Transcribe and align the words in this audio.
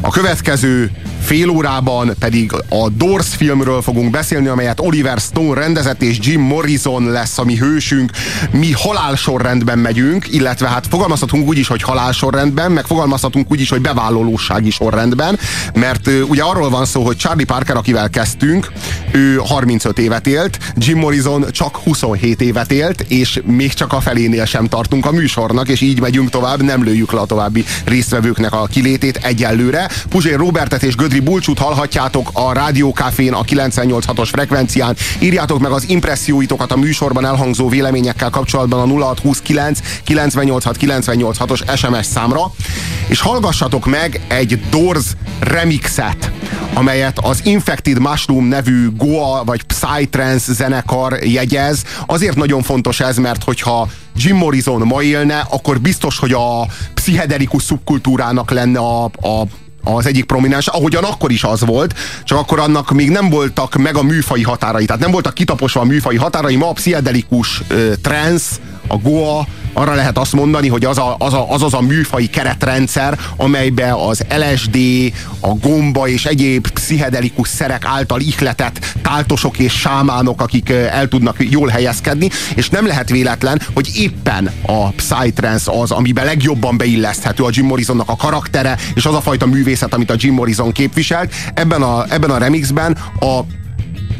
A 0.00 0.10
következő 0.10 0.90
fél 1.30 1.48
órában 1.48 2.14
pedig 2.18 2.52
a 2.68 2.88
Doors 2.88 3.28
filmről 3.36 3.82
fogunk 3.82 4.10
beszélni, 4.10 4.46
amelyet 4.46 4.80
Oliver 4.80 5.18
Stone 5.18 5.60
rendezett, 5.60 6.02
és 6.02 6.18
Jim 6.20 6.40
Morrison 6.40 7.10
lesz 7.10 7.38
a 7.38 7.44
mi 7.44 7.56
hősünk. 7.56 8.10
Mi 8.50 8.72
halálsorrendben 8.72 9.78
megyünk, 9.78 10.32
illetve 10.32 10.68
hát 10.68 10.86
fogalmazhatunk 10.86 11.48
úgy 11.48 11.58
is, 11.58 11.68
hogy 11.68 11.82
halálsorrendben, 11.82 12.72
meg 12.72 12.84
fogalmazhatunk 12.84 13.50
úgy 13.50 13.60
is, 13.60 13.68
hogy 13.68 13.80
bevállalósági 13.80 14.70
sorrendben, 14.70 15.38
mert 15.74 16.10
ugye 16.28 16.42
arról 16.42 16.70
van 16.70 16.84
szó, 16.84 17.04
hogy 17.04 17.16
Charlie 17.16 17.44
Parker, 17.44 17.76
akivel 17.76 18.10
kezdtünk, 18.10 18.72
ő 19.12 19.36
35 19.36 19.98
évet 19.98 20.26
élt, 20.26 20.58
Jim 20.76 20.98
Morrison 20.98 21.44
csak 21.50 21.76
27 21.76 22.40
évet 22.40 22.72
élt, 22.72 23.00
és 23.08 23.40
még 23.44 23.72
csak 23.72 23.92
a 23.92 24.00
felénél 24.00 24.44
sem 24.44 24.66
tartunk 24.66 25.06
a 25.06 25.12
műsornak, 25.12 25.68
és 25.68 25.80
így 25.80 26.00
megyünk 26.00 26.30
tovább, 26.30 26.62
nem 26.62 26.84
lőjük 26.84 27.12
le 27.12 27.20
a 27.20 27.26
további 27.26 27.64
résztvevőknek 27.84 28.52
a 28.52 28.66
kilétét 28.66 29.16
egyelőre. 29.16 29.90
Puzsér 30.08 30.36
Robertet 30.36 30.82
és 30.82 30.94
Gödri 30.94 31.18
Bulcsút 31.20 31.58
hallhatjátok 31.58 32.30
a 32.32 32.52
Rádiókafén 32.52 33.32
a 33.32 33.42
98.6-os 33.42 34.28
frekvencián. 34.32 34.96
Írjátok 35.18 35.58
meg 35.58 35.70
az 35.70 35.88
impresszióitokat 35.88 36.72
a 36.72 36.76
műsorban 36.76 37.26
elhangzó 37.26 37.68
véleményekkel 37.68 38.30
kapcsolatban 38.30 38.90
a 38.90 38.94
0629 38.94 39.78
986 40.04 40.76
986-os 40.80 41.76
SMS 41.76 42.06
számra, 42.06 42.52
és 43.06 43.20
hallgassatok 43.20 43.86
meg 43.86 44.20
egy 44.28 44.60
Doors 44.70 45.04
remixet, 45.40 46.30
amelyet 46.74 47.18
az 47.18 47.40
Infected 47.44 47.98
Mushroom 47.98 48.44
nevű 48.44 48.88
Goa 48.96 49.44
vagy 49.44 49.62
Psytrance 49.62 50.52
zenekar 50.52 51.12
jegyez. 51.22 51.84
Azért 52.06 52.36
nagyon 52.36 52.62
fontos 52.62 53.00
ez, 53.00 53.16
mert 53.16 53.44
hogyha 53.44 53.88
Jim 54.16 54.36
Morrison 54.36 54.86
ma 54.86 55.02
élne, 55.02 55.46
akkor 55.50 55.80
biztos, 55.80 56.18
hogy 56.18 56.32
a 56.32 56.66
pszichedelikus 56.94 57.62
szubkultúrának 57.62 58.50
lenne 58.50 58.78
a, 58.78 59.04
a 59.04 59.46
az 59.84 60.06
egyik 60.06 60.24
prominens, 60.24 60.66
ahogyan 60.66 61.04
akkor 61.04 61.30
is 61.30 61.44
az 61.44 61.64
volt, 61.64 61.94
csak 62.24 62.38
akkor 62.38 62.58
annak 62.58 62.90
még 62.90 63.10
nem 63.10 63.30
voltak 63.30 63.76
meg 63.76 63.96
a 63.96 64.02
műfai 64.02 64.42
határai, 64.42 64.84
tehát 64.84 65.02
nem 65.02 65.10
voltak 65.10 65.34
kitaposva 65.34 65.80
a 65.80 65.84
műfai 65.84 66.16
határai, 66.16 66.56
ma 66.56 66.68
a 66.68 66.72
pszichedelikus 66.72 67.62
trance, 68.02 68.56
a 68.90 68.96
Goa, 68.96 69.46
arra 69.72 69.94
lehet 69.94 70.18
azt 70.18 70.32
mondani, 70.32 70.68
hogy 70.68 70.84
az, 70.84 70.98
a, 70.98 71.16
az, 71.18 71.32
a, 71.32 71.52
az 71.52 71.62
az 71.62 71.74
a 71.74 71.80
műfai 71.80 72.26
keretrendszer, 72.26 73.18
amelybe 73.36 73.94
az 73.94 74.24
LSD, 74.28 74.78
a 75.40 75.48
gomba 75.48 76.08
és 76.08 76.24
egyéb 76.24 76.68
pszichedelikus 76.68 77.48
szerek 77.48 77.84
által 77.84 78.20
ihletett 78.20 78.94
táltosok 79.02 79.58
és 79.58 79.72
sámánok, 79.72 80.40
akik 80.40 80.70
el 80.70 81.08
tudnak 81.08 81.36
jól 81.50 81.68
helyezkedni, 81.68 82.30
és 82.54 82.68
nem 82.68 82.86
lehet 82.86 83.10
véletlen, 83.10 83.60
hogy 83.74 83.90
éppen 83.94 84.50
a 84.66 84.88
Psytrance 84.88 85.72
az, 85.80 85.90
amiben 85.90 86.24
legjobban 86.24 86.76
beilleszthető 86.76 87.42
a 87.42 87.50
Jim 87.52 87.66
Morrisonnak 87.66 88.08
a 88.08 88.16
karaktere, 88.16 88.76
és 88.94 89.04
az 89.04 89.14
a 89.14 89.20
fajta 89.20 89.46
művészet, 89.46 89.94
amit 89.94 90.10
a 90.10 90.14
Jim 90.16 90.34
Morrison 90.34 90.72
képviselt. 90.72 91.34
Ebben 91.54 91.82
a, 91.82 92.04
ebben 92.08 92.30
a 92.30 92.38
remixben 92.38 92.96
a 93.20 93.40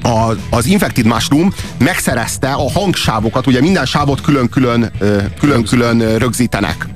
a, 0.02 0.32
az 0.50 0.66
Infected 0.66 1.06
Mushroom 1.06 1.52
megszerezte 1.78 2.52
a 2.52 2.70
hangsávokat, 2.70 3.46
ugye 3.46 3.60
minden 3.60 3.84
sávot 3.86 4.20
külön-külön 4.20 4.90
külön-külön 5.38 6.18
rögzítenek 6.18 6.86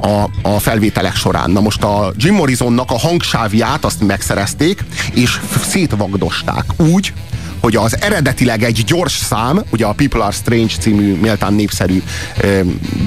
a, 0.00 0.24
a 0.42 0.58
felvételek 0.58 1.16
során. 1.16 1.50
Na 1.50 1.60
most 1.60 1.82
a 1.82 2.12
Jim 2.16 2.34
Morrisonnak 2.34 2.90
a 2.90 2.98
hangsávját 2.98 3.84
azt 3.84 4.06
megszerezték, 4.06 4.84
és 5.14 5.40
szétvagdosták 5.62 6.64
úgy, 6.76 7.12
hogy 7.68 7.76
az 7.76 8.00
eredetileg 8.00 8.62
egy 8.62 8.84
gyors 8.86 9.12
szám, 9.12 9.62
ugye 9.70 9.86
a 9.86 9.92
People 9.92 10.22
Are 10.22 10.32
Strange 10.32 10.74
című 10.80 11.14
méltán 11.14 11.54
népszerű 11.54 12.02
e, 12.36 12.46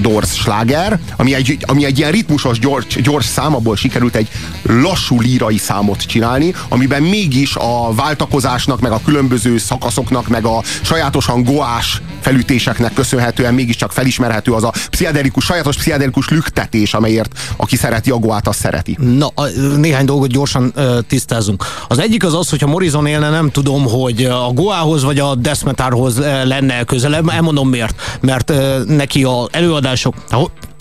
Doors 0.02 0.34
sláger, 0.34 1.00
ami 1.16 1.34
egy, 1.34 1.58
ami 1.62 1.86
egy 1.86 1.98
ilyen 1.98 2.12
ritmusos 2.12 2.60
gyors, 2.60 2.86
gyors 3.02 3.26
szám, 3.26 3.56
abból 3.56 3.76
sikerült 3.76 4.16
egy 4.16 4.28
lassú 4.62 5.22
lírai 5.22 5.58
számot 5.58 6.02
csinálni, 6.02 6.54
amiben 6.70 7.04
mégis 7.04 7.56
a 7.56 7.94
váltakozásnak, 7.94 8.80
meg 8.80 8.92
a 8.92 9.02
különböző 9.06 9.58
szakaszoknak, 9.58 10.28
meg 10.28 10.46
a 10.46 10.64
sajátosan 10.82 11.44
goás 11.44 12.02
felütéseknek 12.22 12.94
köszönhetően 12.94 13.54
mégiscsak 13.54 13.92
felismerhető 13.92 14.52
az 14.52 14.64
a 14.64 14.74
pszichedelikus, 14.90 15.46
sajátos 15.46 15.76
pszichedelikus 15.76 16.30
lüktetés, 16.30 16.94
amelyért 16.94 17.40
aki 17.56 17.76
szereti 17.76 18.12
a 18.12 18.18
goát, 18.18 18.48
az 18.48 18.56
szereti. 18.56 18.98
Na, 19.00 19.32
néhány 19.78 20.06
dolgot 20.06 20.30
gyorsan 20.30 20.74
uh, 20.76 21.00
tisztázunk. 21.08 21.66
Az 21.88 22.00
egyik 22.00 22.26
az 22.26 22.34
az, 22.34 22.50
hogyha 22.50 22.68
Morrison 22.68 23.06
élne, 23.06 23.30
nem 23.30 23.50
tudom, 23.50 23.84
hogy 23.84 24.26
a 24.26 24.51
Goához 24.54 25.04
vagy 25.04 25.20
a 25.20 25.36
Death 25.36 25.66
Metalhoz 25.66 26.20
lenne 26.44 26.84
közelebb. 26.84 27.30
Elmondom 27.30 27.70
miért. 27.70 28.18
Mert 28.22 28.54
neki 28.86 29.24
a 29.24 29.48
előadások, 29.52 30.16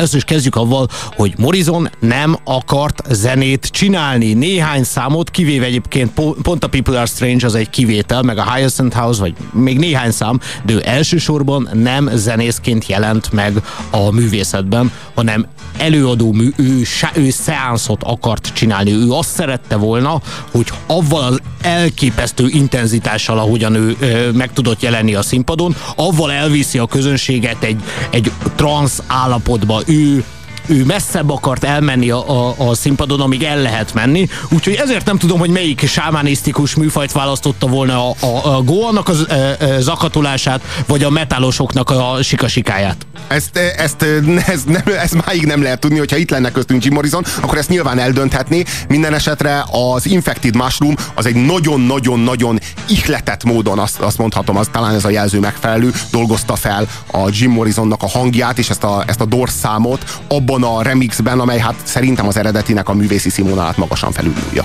ezt 0.00 0.14
is 0.14 0.24
kezdjük 0.24 0.56
avval, 0.56 0.88
hogy 1.16 1.34
Morrison 1.38 1.90
nem 1.98 2.36
akart 2.44 3.02
zenét 3.10 3.66
csinálni. 3.66 4.32
Néhány 4.32 4.84
számot, 4.84 5.30
kivéve 5.30 5.64
egyébként 5.64 6.10
pont 6.42 6.64
a 6.64 6.68
People 6.68 6.96
Are 6.96 7.06
Strange 7.06 7.46
az 7.46 7.54
egy 7.54 7.70
kivétel, 7.70 8.22
meg 8.22 8.38
a 8.38 8.52
Hyacinth 8.52 8.96
House, 8.96 9.20
vagy 9.20 9.34
még 9.52 9.78
néhány 9.78 10.10
szám, 10.10 10.40
de 10.64 10.72
ő 10.72 10.82
elsősorban 10.84 11.68
nem 11.72 12.10
zenészként 12.14 12.86
jelent 12.86 13.32
meg 13.32 13.62
a 13.90 14.10
művészetben, 14.10 14.92
hanem 15.14 15.46
előadó 15.76 16.32
mű, 16.32 16.50
ő, 16.56 16.82
ő 17.14 17.30
szeánszot 17.30 18.02
akart 18.02 18.50
csinálni. 18.54 18.92
Ő 18.92 19.10
azt 19.10 19.30
szerette 19.30 19.76
volna, 19.76 20.20
hogy 20.50 20.66
avval 20.86 21.22
az 21.22 21.40
elképesztő 21.62 22.46
intenzitással, 22.48 23.38
ahogyan 23.38 23.74
ő 23.74 23.96
ö, 24.00 24.30
meg 24.30 24.52
tudott 24.52 24.82
jelenni 24.82 25.14
a 25.14 25.22
színpadon, 25.22 25.76
avval 25.96 26.32
elviszi 26.32 26.78
a 26.78 26.86
közönséget 26.86 27.62
egy, 27.62 27.82
egy 28.10 28.32
transz 28.56 29.02
állapotba. 29.06 29.82
Ő 29.90 30.24
ő 30.70 30.84
messzebb 30.84 31.30
akart 31.30 31.64
elmenni 31.64 32.10
a, 32.10 32.48
a, 32.48 32.54
a 32.68 32.74
színpadon, 32.74 33.20
amíg 33.20 33.42
el 33.42 33.58
lehet 33.58 33.94
menni, 33.94 34.28
úgyhogy 34.50 34.74
ezért 34.74 35.06
nem 35.06 35.18
tudom, 35.18 35.38
hogy 35.38 35.50
melyik 35.50 35.88
sámánisztikus 35.88 36.74
műfajt 36.74 37.12
választotta 37.12 37.66
volna 37.66 38.08
a, 38.08 38.14
a, 38.20 38.56
a 38.56 38.62
Goannak 38.62 39.08
az 39.08 39.26
e, 39.28 39.34
e, 39.34 39.80
zakatolását, 39.80 40.62
vagy 40.86 41.02
a 41.02 41.10
metálosoknak 41.10 41.90
a 41.90 42.18
sikasikáját. 42.22 43.06
Ezt, 43.28 43.56
ezt, 43.56 44.06
ez, 44.46 44.62
nem, 44.64 44.82
ez 45.02 45.12
máig 45.26 45.46
nem 45.46 45.62
lehet 45.62 45.80
tudni, 45.80 45.98
hogyha 45.98 46.16
itt 46.16 46.30
lenne 46.30 46.50
köztünk 46.50 46.84
Jim 46.84 46.94
Morrison, 46.94 47.24
akkor 47.40 47.58
ezt 47.58 47.68
nyilván 47.68 47.98
eldönthetné. 47.98 48.64
Minden 48.88 49.14
esetre 49.14 49.64
az 49.94 50.06
Infected 50.06 50.56
Mushroom 50.56 50.94
az 51.14 51.26
egy 51.26 51.44
nagyon-nagyon-nagyon 51.44 52.58
ihletett 52.88 53.44
módon, 53.44 53.78
azt, 53.78 53.98
azt 53.98 54.18
mondhatom, 54.18 54.56
az 54.56 54.68
talán 54.72 54.94
ez 54.94 55.04
a 55.04 55.10
jelző 55.10 55.38
megfelelő, 55.38 55.92
dolgozta 56.10 56.56
fel 56.56 56.88
a 57.12 57.28
Jim 57.30 57.50
Morrisonnak 57.50 58.02
a 58.02 58.08
hangját, 58.08 58.58
és 58.58 58.70
ezt 58.70 58.84
a, 58.84 59.04
ezt 59.06 59.20
a 59.20 59.24
Doors 59.24 59.52
számot 59.52 60.20
abban 60.28 60.59
a 60.62 60.82
remixben, 60.82 61.40
amely 61.40 61.58
hát 61.58 61.74
szerintem 61.82 62.26
az 62.26 62.36
eredetinek 62.36 62.88
a 62.88 62.94
művészi 62.94 63.30
színvonalát 63.30 63.76
magasan 63.76 64.12
felülmúlja. 64.12 64.64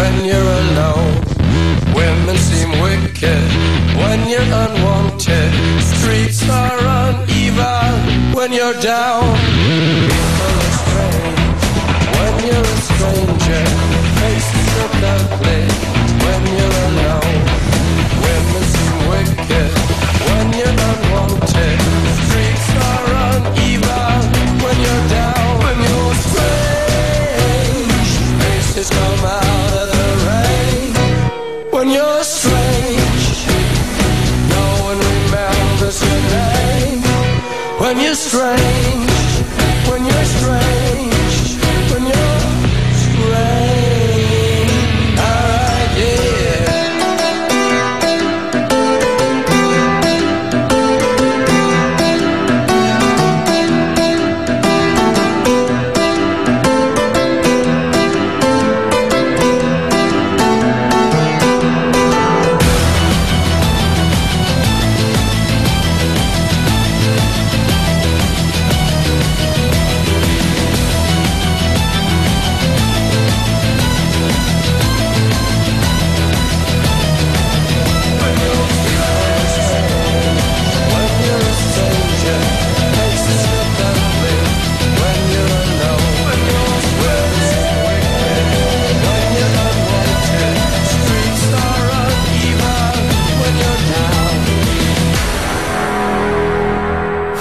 When 0.00 0.24
you're 0.24 0.52
alone. 0.64 1.14
Women 2.00 2.36
seem 2.48 2.70
wicked 2.86 3.46
when 4.02 4.20
you're 4.32 4.52
unwanted. 4.64 5.52
Streets 5.92 6.40
are 6.48 6.80
uneven 7.00 7.92
when 8.36 8.50
you're 8.58 8.78
down. 8.94 9.28
People 10.16 10.54
are 10.64 10.74
strange 10.82 11.62
when 12.16 12.34
you're 12.48 12.70
a 12.74 12.80
stranger. 12.88 13.64
Faces 14.18 14.68
look 14.76 14.94
ugly 15.14 15.59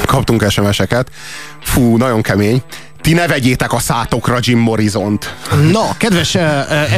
Kaptunk 0.09 0.49
SMS-eket. 0.49 1.11
Fú, 1.61 1.97
nagyon 1.97 2.21
kemény. 2.21 2.63
Ti 3.01 3.13
ne 3.13 3.27
vegyétek 3.27 3.73
a 3.73 3.79
szátokra 3.79 4.37
Jim 4.41 4.59
Morrison-t. 4.59 5.35
Na, 5.71 5.97
kedves 5.97 6.33
uh, 6.33 6.41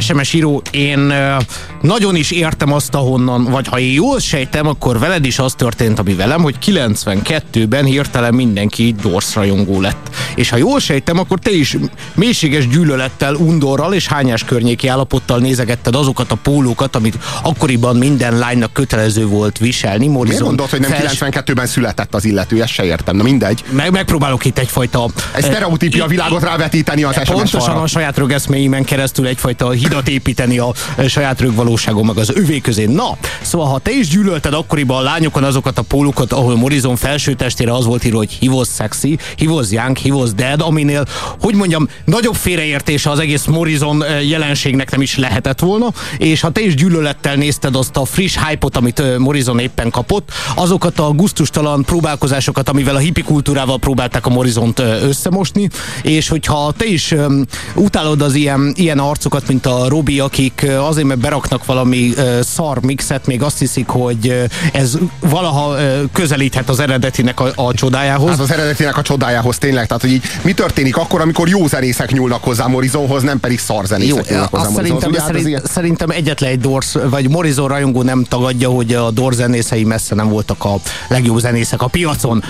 SMS 0.02 0.34
író, 0.34 0.62
én 0.72 1.00
uh, 1.00 1.44
nagyon 1.82 2.16
is 2.16 2.32
értem 2.32 2.74
azt, 2.74 2.96
ahonnan, 2.96 3.44
vagy 3.44 3.68
ha 3.68 3.80
én 3.80 3.92
jól 3.94 4.20
sejtem, 4.20 4.68
akkor 4.68 5.00
veled 5.00 5.26
is 5.26 5.40
az 5.40 5.54
történt, 5.54 6.00
ami 6.00 6.14
velem, 6.14 6.42
hogy 6.42 6.56
92-ben 6.66 7.86
hirtelen 7.86 8.34
mindenki 8.34 8.96
Doors 9.02 9.36
rajongó 9.36 9.82
lett. 9.82 10.10
És 10.36 10.50
ha 10.50 10.58
jól 10.58 10.80
sejtem, 10.80 11.20
akkor 11.20 11.40
te 11.40 11.52
is 11.52 11.78
mélységes 12.14 12.68
gyűlölettel, 12.68 13.36
undorral 13.36 13.94
és 13.94 14.08
hányás 14.08 14.44
környéki 14.44 14.88
állapottal 14.88 15.40
nézegetted 15.40 15.96
azokat 15.96 16.32
a 16.32 16.36
pólókat, 16.36 16.96
amit 16.96 17.18
akkoriban 17.44 17.96
minden 17.96 18.38
lánynak 18.38 18.74
kötelező 18.74 19.26
volt 19.26 19.58
viselni. 19.58 20.08
Morrison 20.08 20.28
Miért 20.28 20.44
mondod, 20.44 20.70
hogy 20.70 20.80
nem 20.80 20.92
fels- 20.92 21.46
92-ben 21.46 21.68
született 21.68 22.16
az 22.16 22.26
illető? 22.26 22.62
Ezt 22.62 22.72
se 22.72 22.86
értem. 22.86 23.16
Na 23.16 23.24
mindegy. 23.24 23.64
Meg, 23.70 23.92
megpróbálok 23.92 24.46
itt 24.46 24.58
egyfajta... 24.58 25.06
Egy 25.32 25.50
sztereotípia 25.92 26.08
világot 26.08 26.44
rávetíteni 26.44 27.04
az 27.04 27.14
SMS 27.14 27.30
Pontosan 27.30 27.78
a 27.78 27.88
saját 27.88 28.18
rögeszméimen 28.18 28.84
keresztül 28.84 29.28
egyfajta 29.28 29.70
hidat 29.70 30.08
építeni 30.08 30.58
a 30.58 30.74
e, 30.96 31.08
saját 31.08 31.42
rögvalóságom 31.42 32.06
meg 32.06 32.18
az 32.18 32.32
övé 32.36 32.60
közé. 32.60 32.86
Na, 32.86 33.18
szóval 33.42 33.68
ha 33.68 33.80
te 33.80 33.92
is 33.92 34.08
gyűlölted 34.08 34.54
akkoriban 34.54 34.98
a 34.98 35.02
lányokon 35.02 35.44
azokat 35.44 35.78
a 35.78 35.82
pólukat, 35.82 36.34
ahol 36.34 36.56
Morrison 36.56 36.96
felső 36.96 37.34
testére 37.34 37.74
az 37.74 37.86
volt 37.86 38.06
írva, 38.06 38.18
hogy 38.18 38.38
he 38.42 38.48
was 38.50 38.68
sexy, 38.68 39.18
he 39.38 39.46
was 39.46 39.72
young, 39.72 39.98
he 39.98 40.14
was 40.14 40.34
dead, 40.34 40.62
aminél, 40.62 41.06
hogy 41.42 41.56
mondjam, 41.56 41.88
nagyobb 42.06 42.36
félreértése 42.36 43.10
az 43.10 43.20
egész 43.20 43.46
Morrison 43.46 44.04
e, 44.04 44.22
jelenségnek 44.22 44.92
nem 44.92 45.02
is 45.02 45.18
lehetett 45.18 45.60
volna, 45.60 45.88
és 46.18 46.42
ha 46.42 46.50
te 46.50 46.62
is 46.62 46.76
gyűlölettel 46.76 47.36
nézted 47.36 47.76
azt 47.76 47.98
a 47.98 48.06
friss 48.06 48.38
hype-ot, 48.48 48.78
amit 48.78 49.00
e, 49.00 49.18
Morrison 49.20 49.60
éppen 49.60 49.90
kapott, 49.90 50.32
azokat 50.56 51.00
a 51.00 51.10
guztustalan 51.10 51.84
próbálkozásokat, 51.84 52.70
amivel 52.70 52.96
a 52.96 53.00
hippi 53.00 53.22
kultúrával 53.22 53.80
próbálták 53.80 54.26
a 54.26 54.30
Morrisont 54.30 54.80
e, 54.80 54.84
összemosni, 55.02 55.70
és 56.02 56.28
hogyha 56.30 56.74
te 56.78 56.86
is 56.86 57.12
um, 57.12 57.44
utálod 57.76 58.22
az 58.22 58.34
ilyen, 58.36 58.74
ilyen 58.76 59.00
arcokat, 59.00 59.48
mint 59.48 59.66
a 59.66 59.86
Robi, 59.88 60.20
akik 60.20 60.62
uh, 60.68 60.88
azért, 60.88 61.08
mert 61.08 61.20
beraknak 61.20 61.66
valami 61.66 62.14
uh, 62.18 62.42
szar 62.42 62.82
mixet, 62.82 63.26
még 63.28 63.42
azt 63.42 63.60
hiszik, 63.60 63.88
hogy 63.88 64.28
uh, 64.28 64.44
ez 64.74 64.98
valaha 65.20 65.68
uh, 65.74 66.00
közelíthet 66.14 66.70
az 66.70 66.80
eredetinek 66.80 67.40
a, 67.40 67.52
a 67.56 67.74
csodájához. 67.74 68.30
Hát 68.30 68.40
az 68.40 68.52
eredetinek 68.52 68.98
a 68.98 69.02
csodájához 69.02 69.58
tényleg, 69.58 69.88
tehát 69.88 70.02
hogy 70.02 70.12
így 70.12 70.24
mi 70.42 70.54
történik 70.54 70.98
akkor, 70.98 71.22
amikor 71.22 71.48
jó 71.50 71.68
zenészek 71.68 72.12
nyúlnak 72.12 72.44
hozzá 72.44 72.68
Morrisonhoz, 72.68 73.24
nem 73.24 73.40
pedig 73.40 73.60
szar 73.60 73.78
Jó, 73.80 73.86
zenészek 73.86 74.30
nyúlnak 74.30 74.50
hozzá 74.50 74.64
azt 74.64 74.72
Morrisonhoz. 74.72 75.04
szerintem, 75.04 75.10
Ugye, 75.10 75.20
hát 75.20 75.28
szerint, 75.28 75.48
ilyen- 75.48 75.64
szerintem 75.66 76.10
egyetlen 76.10 76.50
egy 76.50 76.60
Doors, 76.60 76.92
vagy 77.10 77.30
Morrison 77.30 77.68
rajongó 77.68 78.02
nem 78.02 78.24
tagadja, 78.24 78.70
hogy 78.70 78.94
a 78.94 79.12
Doors 79.12 79.36
zenészei 79.36 79.84
messze 79.84 80.16
nem 80.16 80.30
voltak 80.30 80.64
a 80.64 80.76
legjobb 81.08 81.40
zenészek 81.40 81.82
a 81.82 81.88
piacon. 81.88 82.44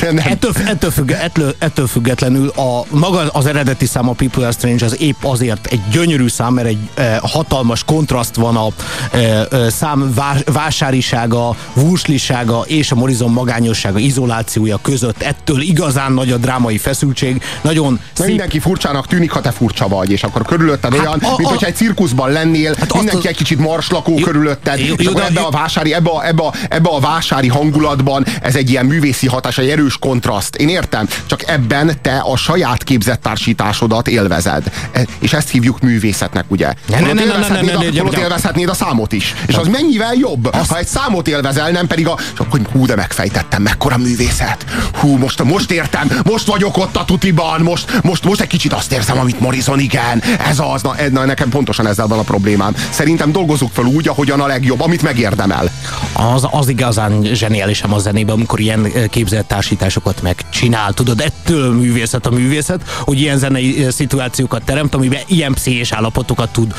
Nem. 0.00 0.18
Ettől, 0.26 0.52
ettől, 0.66 0.90
függ, 0.90 1.10
ettől, 1.10 1.54
ettől 1.58 1.86
függetlenül 1.86 2.52
a, 2.56 2.84
maga 2.88 3.28
az 3.32 3.46
eredeti 3.46 3.86
szám, 3.86 4.08
a 4.08 4.12
People 4.12 4.42
Are 4.42 4.52
Strange, 4.52 4.84
az 4.84 5.00
épp 5.00 5.24
azért 5.24 5.66
egy 5.66 5.80
gyönyörű 5.90 6.28
szám, 6.28 6.54
mert 6.54 6.66
egy 6.66 6.78
e, 6.94 7.18
hatalmas 7.22 7.84
kontraszt 7.84 8.34
van 8.34 8.56
a 8.56 8.68
e, 9.10 9.18
e, 9.18 9.70
szám 9.70 10.12
vás, 10.14 10.40
vásárisága, 10.52 11.56
vúslisága 11.74 12.64
és 12.66 12.90
a 12.90 12.94
Morizon 12.94 13.30
magányossága, 13.30 13.98
izolációja 13.98 14.78
között. 14.82 15.22
Ettől 15.22 15.60
igazán 15.60 16.12
nagy 16.12 16.30
a 16.30 16.36
drámai 16.36 16.78
feszültség. 16.78 17.42
Nagyon 17.62 18.00
szép... 18.12 18.26
Mindenki 18.26 18.58
furcsának 18.58 19.06
tűnik, 19.06 19.30
ha 19.30 19.40
te 19.40 19.50
furcsa 19.50 19.88
vagy, 19.88 20.10
és 20.10 20.22
akkor 20.22 20.42
körülötted 20.42 20.94
hát 20.94 21.00
olyan, 21.00 21.18
a, 21.22 21.34
mint 21.36 21.48
a, 21.48 21.50
hogyha 21.50 21.66
egy 21.66 21.76
cirkuszban 21.76 22.30
lennél, 22.30 22.74
hát 22.78 22.94
mindenki 22.94 23.28
egy 23.28 23.36
kicsit 23.36 23.58
marslakó 23.58 24.14
jó, 24.18 24.24
körülötted, 24.24 24.78
jó, 24.78 24.94
és 24.94 25.04
jó, 25.04 25.10
akkor 25.10 25.22
ebbe, 25.22 25.40
a 25.40 25.50
vásári, 25.50 25.94
ebbe, 25.94 26.10
a, 26.10 26.26
ebbe, 26.26 26.42
a, 26.42 26.52
ebbe 26.68 26.88
a 26.88 27.00
vásári 27.00 27.48
hangulatban 27.48 28.26
ez 28.42 28.56
egy 28.56 28.70
ilyen 28.70 28.86
művészi 28.86 29.26
hatás, 29.26 29.58
egy 29.58 29.68
erős 29.68 29.96
kontraszt. 29.98 30.56
Én 30.56 30.68
értem, 30.68 31.08
csak 31.26 31.48
ebben 31.48 31.98
te 32.02 32.16
a 32.16 32.36
saját 32.46 32.84
képzett 32.84 33.22
társításodat 33.22 34.08
élvezed. 34.08 34.72
E, 34.92 35.04
és 35.18 35.32
ezt 35.32 35.50
hívjuk 35.50 35.80
művészetnek, 35.80 36.44
ugye? 36.48 36.72
Ne, 36.88 37.00
ne, 37.00 37.12
ne, 37.12 37.24
ne, 37.24 37.24
ne, 37.24 37.48
ne, 37.48 37.60
ne, 37.60 38.02
ne, 38.02 38.18
élvezhetnéd 38.18 38.68
a 38.68 38.74
számot 38.74 39.12
is. 39.12 39.34
És 39.46 39.54
az 39.54 39.68
mennyivel 39.68 40.14
jobb, 40.14 40.54
ha 40.54 40.78
egy 40.78 40.86
számot 40.86 41.28
élvezel, 41.28 41.70
nem 41.70 41.86
pedig 41.86 42.06
a... 42.06 42.18
És 42.32 42.38
akkor 42.38 42.60
hú, 42.72 42.86
de 42.86 42.94
megfejtettem, 42.94 43.62
mekkora 43.62 43.96
művészet. 43.96 44.64
Hú, 45.00 45.16
most, 45.16 45.42
most 45.42 45.70
értem, 45.70 46.10
most 46.24 46.46
vagyok 46.46 46.76
ott 46.76 46.96
a 46.96 47.04
tutiban, 47.04 47.60
most, 47.60 48.02
most, 48.02 48.24
most 48.24 48.40
egy 48.40 48.46
kicsit 48.46 48.72
azt 48.72 48.92
érzem, 48.92 49.18
amit 49.18 49.40
Morrison, 49.40 49.78
igen, 49.78 50.22
ez 50.48 50.58
az, 50.58 50.82
na, 50.82 50.94
na 51.10 51.24
nekem 51.24 51.48
pontosan 51.48 51.86
ezzel 51.86 52.06
van 52.06 52.18
a 52.18 52.22
problémám. 52.22 52.74
Szerintem 52.90 53.32
dolgozunk 53.32 53.72
fel 53.72 53.84
úgy, 53.84 54.08
ahogyan 54.08 54.40
a 54.40 54.46
legjobb, 54.46 54.80
amit 54.80 55.02
megérdemel. 55.02 55.70
Az, 56.16 56.46
az 56.50 56.68
igazán 56.68 57.22
zseniálisem 57.22 57.92
a 57.92 57.98
zenében, 57.98 58.34
amikor 58.34 58.60
ilyen 58.60 58.92
képzelt 59.10 59.46
társításokat 59.46 60.22
megcsinál. 60.22 60.92
Tudod, 60.92 61.20
ettől 61.20 61.74
művészet 61.74 62.26
a 62.26 62.30
művészet, 62.30 62.80
hogy 63.00 63.20
ilyen 63.20 63.38
zenei 63.38 63.86
szituációkat 63.90 64.62
teremt, 64.64 64.94
amiben 64.94 65.20
ilyen 65.26 65.52
pszichés 65.52 65.92
állapotokat 65.92 66.48
tud 66.50 66.74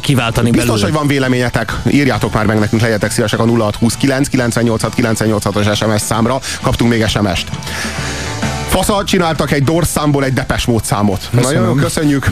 kiváltani 0.00 0.50
Biztos, 0.50 0.68
belőle. 0.68 0.86
hogy 0.86 0.94
van 0.94 1.06
véleményetek. 1.06 1.76
Írjátok 1.90 2.32
már 2.32 2.46
meg 2.46 2.58
nekünk, 2.58 2.82
legyetek 2.82 3.10
szívesek 3.10 3.38
a 3.40 3.46
0629 3.46 4.28
986 4.28 4.94
986-os 4.96 5.76
SMS 5.76 6.00
számra. 6.00 6.40
Kaptunk 6.60 6.90
még 6.90 7.06
SMS-t. 7.06 7.48
Faszal 8.76 9.04
csináltak 9.04 9.50
egy 9.50 9.64
dorszámból 9.64 10.24
egy 10.24 10.32
depes 10.32 10.64
módszámot. 10.64 11.28
Nagyon 11.30 11.64
jó, 11.64 11.74
köszönjük. 11.74 12.26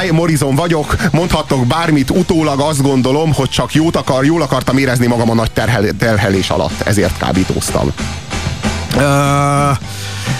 Hi, 0.00 0.10
Morizon 0.10 0.54
vagyok. 0.54 0.96
Mondhattok 1.12 1.66
bármit, 1.66 2.10
utólag 2.10 2.60
azt 2.60 2.82
gondolom, 2.82 3.32
hogy 3.32 3.48
csak 3.48 3.74
jót 3.74 3.96
akar, 3.96 4.24
jól 4.24 4.42
akartam 4.42 4.78
érezni 4.78 5.06
magam 5.06 5.30
a 5.30 5.34
nagy 5.34 5.50
terhel, 5.50 5.84
terhelés 5.98 6.50
alatt. 6.50 6.80
Ezért 6.80 7.16
kábítóztam. 7.16 7.92
Uh, 8.96 9.02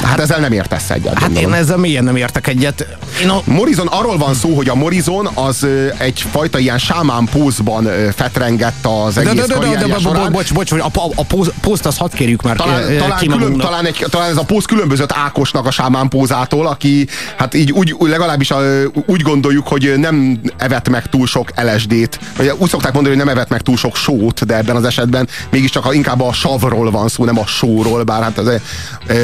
Hát 0.02 0.20
ezzel 0.20 0.40
nem 0.40 0.52
értesz 0.52 0.90
egyet. 0.90 1.18
Hát 1.18 1.38
én 1.38 1.52
ezzel 1.52 1.76
mélyen 1.76 2.04
nem 2.04 2.16
értek 2.16 2.46
egyet. 2.46 2.86
Én 3.22 3.28
a... 3.28 3.40
Morizon, 3.44 3.86
arról 3.86 4.16
van 4.16 4.34
szó, 4.34 4.54
hogy 4.54 4.68
a 4.68 4.74
Morizon 4.74 5.28
az 5.34 5.66
egyfajta 5.98 6.58
ilyen 6.58 6.78
sámán 6.78 7.24
pózban 7.24 7.88
fetrengett 8.16 8.86
az 9.06 9.18
egész 9.18 9.46
de, 9.46 9.58
de, 9.58 9.66
de, 9.66 9.76
de, 9.76 9.86
de, 9.86 9.98
során. 9.98 10.32
Bocs, 10.32 10.52
bocs, 10.52 10.72
a, 10.72 10.76
a, 10.76 11.10
a 11.14 11.24
póz, 11.24 11.52
pózt 11.60 11.86
azt 11.86 11.98
hadd 11.98 12.14
kérjük 12.14 12.42
már 12.42 12.56
talán, 12.56 12.98
talán, 12.98 13.18
külön, 13.18 13.56
talán, 13.56 13.86
egy, 13.86 14.06
talán 14.10 14.30
ez 14.30 14.36
a 14.36 14.44
póz 14.44 14.64
különbözött 14.64 15.12
Ákosnak 15.12 15.66
a 15.66 15.70
sámán 15.70 16.08
pózától, 16.08 16.66
aki 16.66 17.06
hát 17.36 17.54
így 17.54 17.72
úgy, 17.72 17.94
legalábbis 17.98 18.50
a, 18.50 18.58
úgy 19.06 19.20
gondoljuk, 19.20 19.68
hogy 19.68 19.94
nem 19.96 20.40
evett 20.56 20.88
meg 20.88 21.06
túl 21.06 21.26
sok 21.26 21.52
LSD-t. 21.62 22.18
Úgy 22.58 22.68
szokták 22.68 22.92
mondani, 22.92 23.16
hogy 23.16 23.24
nem 23.24 23.34
evett 23.34 23.48
meg 23.48 23.60
túl 23.60 23.76
sok 23.76 23.96
sót, 23.96 24.46
de 24.46 24.56
ebben 24.56 24.76
az 24.76 24.84
esetben 24.84 25.28
mégiscsak 25.50 25.94
inkább 25.94 26.20
a 26.20 26.32
savról 26.32 26.90
van 26.90 27.08
szó, 27.08 27.24
nem 27.24 27.38
a 27.38 27.46
sóról, 27.46 28.02
bár 28.02 28.22
hát 28.22 28.38
ez, 28.38 28.60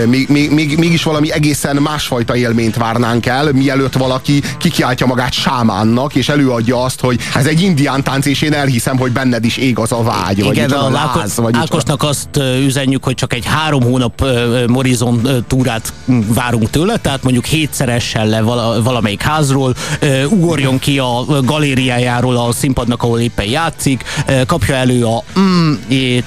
még, 0.06 0.28
még, 0.28 0.49
még, 0.50 0.78
mégis 0.78 1.02
valami 1.02 1.32
egészen 1.32 1.76
másfajta 1.76 2.36
élményt 2.36 2.76
várnánk 2.76 3.26
el, 3.26 3.52
mielőtt 3.52 3.92
valaki 3.92 4.42
kikiáltja 4.58 5.06
magát 5.06 5.32
sámánnak, 5.32 6.14
és 6.14 6.28
előadja 6.28 6.82
azt, 6.82 7.00
hogy 7.00 7.20
ez 7.34 7.46
egy 7.46 7.60
indián 7.60 8.02
tánc, 8.02 8.26
és 8.26 8.42
én 8.42 8.52
elhiszem, 8.52 8.98
hogy 8.98 9.12
benned 9.12 9.44
is 9.44 9.56
ég 9.56 9.78
az 9.78 9.92
a 9.92 10.02
vágy, 10.02 10.38
Igen, 10.38 10.68
vagy 10.68 10.72
a 10.72 10.90
láz, 10.90 11.36
vagy 11.36 11.54
Ákosnak 11.56 12.02
azt 12.02 12.28
üzenjük, 12.64 13.04
hogy 13.04 13.14
csak 13.14 13.32
egy 13.32 13.44
három 13.46 13.82
hónap 13.82 14.24
Morizon 14.66 15.44
túrát 15.46 15.92
várunk 16.26 16.70
tőle, 16.70 16.96
tehát 16.96 17.22
mondjuk 17.22 17.44
hétszeressen 17.44 18.28
le 18.28 18.40
valamelyik 18.82 19.22
házról, 19.22 19.74
ugorjon 20.30 20.78
ki 20.78 20.98
a 20.98 21.24
galériájáról 21.44 22.36
a 22.36 22.52
színpadnak, 22.52 23.02
ahol 23.02 23.20
éppen 23.20 23.46
játszik, 23.46 24.04
kapja 24.46 24.74
elő 24.74 25.04
a 25.04 25.22
mm, 25.38 25.72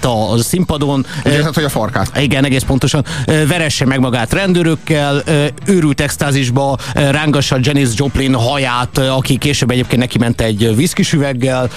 a 0.01 0.37
színpadon. 0.37 1.05
Ugye, 1.25 1.43
hát, 1.43 1.53
hogy 1.53 1.63
a 1.63 1.69
farkát. 1.69 2.11
Igen, 2.17 2.45
egész 2.45 2.63
pontosan. 2.63 3.05
Veresse 3.25 3.85
meg 3.85 3.99
magát 3.99 4.12
magát 4.13 4.33
rendőrökkel, 4.33 5.23
őrült 5.65 6.01
extázisba 6.01 6.77
rángassa 6.93 7.57
Janis 7.61 7.89
Joplin 7.93 8.33
haját, 8.33 8.97
aki 8.97 9.37
később 9.37 9.71
egyébként 9.71 10.01
neki 10.01 10.17
ment 10.17 10.41
egy 10.41 10.75
viszkis 10.75 11.13
üveggel. 11.13 11.69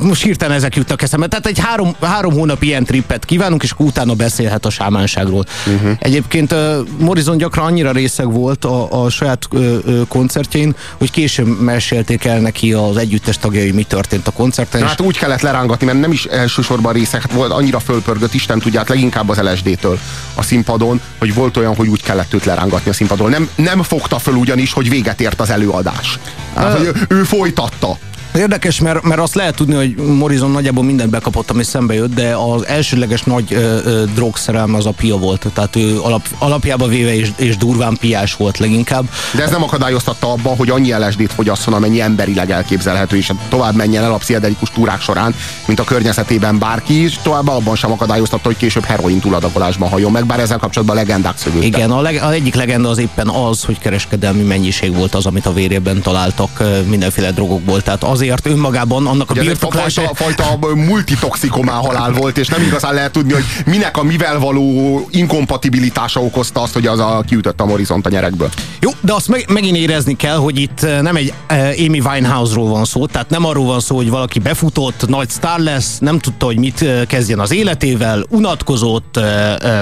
Most 0.00 0.22
hirtelen 0.22 0.56
ezek 0.56 0.76
jutnak 0.76 1.02
eszembe. 1.02 1.26
Tehát 1.26 1.46
egy 1.46 1.58
három, 1.58 1.96
három 2.00 2.32
hónap 2.32 2.62
ilyen 2.62 2.84
trippet 2.84 3.24
kívánunk, 3.24 3.62
és 3.62 3.72
utána 3.76 4.14
beszélhet 4.14 4.64
a 4.66 4.70
sámánságról. 4.70 5.44
Uh-huh. 5.66 5.90
Egyébként 5.98 6.54
Morrison 6.98 7.36
gyakran 7.36 7.66
annyira 7.66 7.92
részeg 7.92 8.32
volt 8.32 8.64
a, 8.64 9.04
a 9.04 9.10
saját 9.10 9.48
koncertjein, 10.08 10.74
hogy 10.98 11.10
később 11.10 11.60
mesélték 11.60 12.24
el 12.24 12.40
neki 12.40 12.72
az 12.72 12.96
együttes 12.96 13.38
tagjai, 13.38 13.70
mi 13.70 13.82
történt 13.82 14.26
a 14.26 14.32
koncerten. 14.32 14.80
Na, 14.80 14.86
hát 14.86 15.00
úgy 15.00 15.18
kellett 15.18 15.40
lerángatni, 15.40 15.86
mert 15.86 16.00
nem 16.00 16.12
is 16.12 16.24
elsősorban 16.24 16.92
részek, 16.92 17.20
hát 17.20 17.32
volt 17.32 17.52
annyira 17.52 17.80
fölpörgött, 17.80 18.34
Isten 18.34 18.58
tudja, 18.58 18.78
hát 18.78 18.88
leginkább 18.88 19.28
az 19.28 19.38
LSD-től 19.38 19.98
a 20.34 20.42
színpadon, 20.42 21.00
hogy 21.18 21.34
volt 21.36 21.56
olyan, 21.56 21.74
hogy 21.74 21.88
úgy 21.88 22.02
kellett 22.02 22.34
őt 22.34 22.44
lerángatni 22.44 22.90
a 22.90 22.94
színpadról. 22.94 23.28
Nem, 23.28 23.48
nem 23.54 23.82
fogta 23.82 24.18
föl 24.18 24.34
ugyanis, 24.34 24.72
hogy 24.72 24.88
véget 24.88 25.20
ért 25.20 25.40
az 25.40 25.50
előadás. 25.50 26.18
Hát, 26.54 26.76
hogy 26.76 26.86
ő, 26.86 26.94
ő 27.08 27.22
Érdekes, 28.36 28.80
mert, 28.80 29.02
mert 29.02 29.20
azt 29.20 29.34
lehet 29.34 29.54
tudni, 29.54 29.74
hogy 29.74 29.94
Morrison 29.94 30.50
nagyjából 30.50 30.84
mindent 30.84 31.10
bekapott, 31.10 31.50
ami 31.50 31.62
szembe 31.62 31.94
jött, 31.94 32.14
de 32.14 32.34
az 32.34 32.66
elsőleges 32.66 33.22
nagy 33.22 33.52
ö, 33.52 33.78
ö, 33.84 34.04
drogszerelme 34.14 34.76
az 34.76 34.86
a 34.86 34.90
pia 34.90 35.16
volt. 35.16 35.46
Tehát 35.54 35.76
ő 35.76 36.00
alap, 36.00 36.26
alapjába 36.38 36.86
véve 36.86 37.14
és, 37.14 37.32
és 37.36 37.56
durván 37.56 37.96
piás 38.00 38.36
volt 38.36 38.58
leginkább. 38.58 39.04
De 39.34 39.42
ez 39.42 39.50
nem 39.50 39.62
akadályoztatta 39.62 40.32
abba, 40.32 40.48
hogy 40.48 40.70
annyi 40.70 40.92
LSD-t 40.92 41.32
fogyasszon, 41.32 41.74
amennyi 41.74 42.00
emberileg 42.00 42.50
elképzelhető, 42.50 43.16
és 43.16 43.32
tovább 43.48 43.74
menjen 43.74 44.04
el 44.04 44.12
a 44.12 44.16
pszichedelikus 44.16 44.70
túrák 44.70 45.00
során, 45.00 45.34
mint 45.66 45.80
a 45.80 45.84
környezetében 45.84 46.58
bárki, 46.58 47.02
és 47.02 47.18
tovább 47.22 47.48
abban 47.48 47.76
sem 47.76 47.92
akadályoztatta, 47.92 48.46
hogy 48.46 48.56
később 48.56 48.84
heroin 48.84 49.20
túladagolásban 49.20 49.88
hajjon 49.88 50.12
meg, 50.12 50.26
bár 50.26 50.40
ezzel 50.40 50.58
kapcsolatban 50.58 50.96
legendák 50.96 51.38
szövődtek. 51.38 51.68
Igen, 51.68 51.90
a, 51.90 52.00
leg, 52.00 52.20
a 52.22 52.32
egyik 52.32 52.54
legenda 52.54 52.88
az 52.88 52.98
éppen 52.98 53.28
az, 53.28 53.64
hogy 53.64 53.78
kereskedelmi 53.78 54.42
mennyiség 54.42 54.94
volt 54.94 55.14
az, 55.14 55.26
amit 55.26 55.46
a 55.46 55.52
vérében 55.52 56.02
találtak 56.02 56.62
mindenféle 56.88 57.30
drogokból. 57.30 57.82
Tehát 57.82 58.04
azért 58.04 58.25
azért 58.28 58.46
önmagában 58.46 59.06
annak 59.06 59.30
a 59.30 59.34
birtoklása... 59.34 60.10
Fajta, 60.14 60.44
fajta 60.44 60.74
multitoxikomá 60.74 61.72
halál 61.72 62.12
volt, 62.12 62.38
és 62.38 62.48
nem 62.48 62.62
igazán 62.62 62.94
lehet 62.94 63.12
tudni, 63.12 63.32
hogy 63.32 63.44
minek 63.66 63.96
a 63.96 64.02
mivel 64.02 64.38
való 64.38 65.00
inkompatibilitása 65.10 66.20
okozta 66.20 66.62
azt, 66.62 66.72
hogy 66.72 66.86
az 66.86 66.98
a 66.98 67.24
kiütött 67.26 67.60
a 67.60 67.64
horizont 67.64 68.06
a 68.06 68.08
nyerekből. 68.08 68.50
Jó, 68.80 68.90
de 69.00 69.12
azt 69.12 69.28
meg, 69.28 69.44
megint 69.48 69.76
érezni 69.76 70.16
kell, 70.16 70.36
hogy 70.36 70.58
itt 70.58 70.80
nem 71.00 71.16
egy 71.16 71.32
Amy 71.86 72.00
Winehouse-ról 72.00 72.68
van 72.68 72.84
szó, 72.84 73.06
tehát 73.06 73.30
nem 73.30 73.44
arról 73.44 73.64
van 73.64 73.80
szó, 73.80 73.96
hogy 73.96 74.10
valaki 74.10 74.38
befutott, 74.38 75.08
nagy 75.08 75.28
sztár 75.28 75.58
lesz, 75.58 75.98
nem 75.98 76.18
tudta, 76.18 76.46
hogy 76.46 76.58
mit 76.58 76.84
kezdjen 77.06 77.38
az 77.38 77.52
életével, 77.52 78.24
unatkozott, 78.28 79.20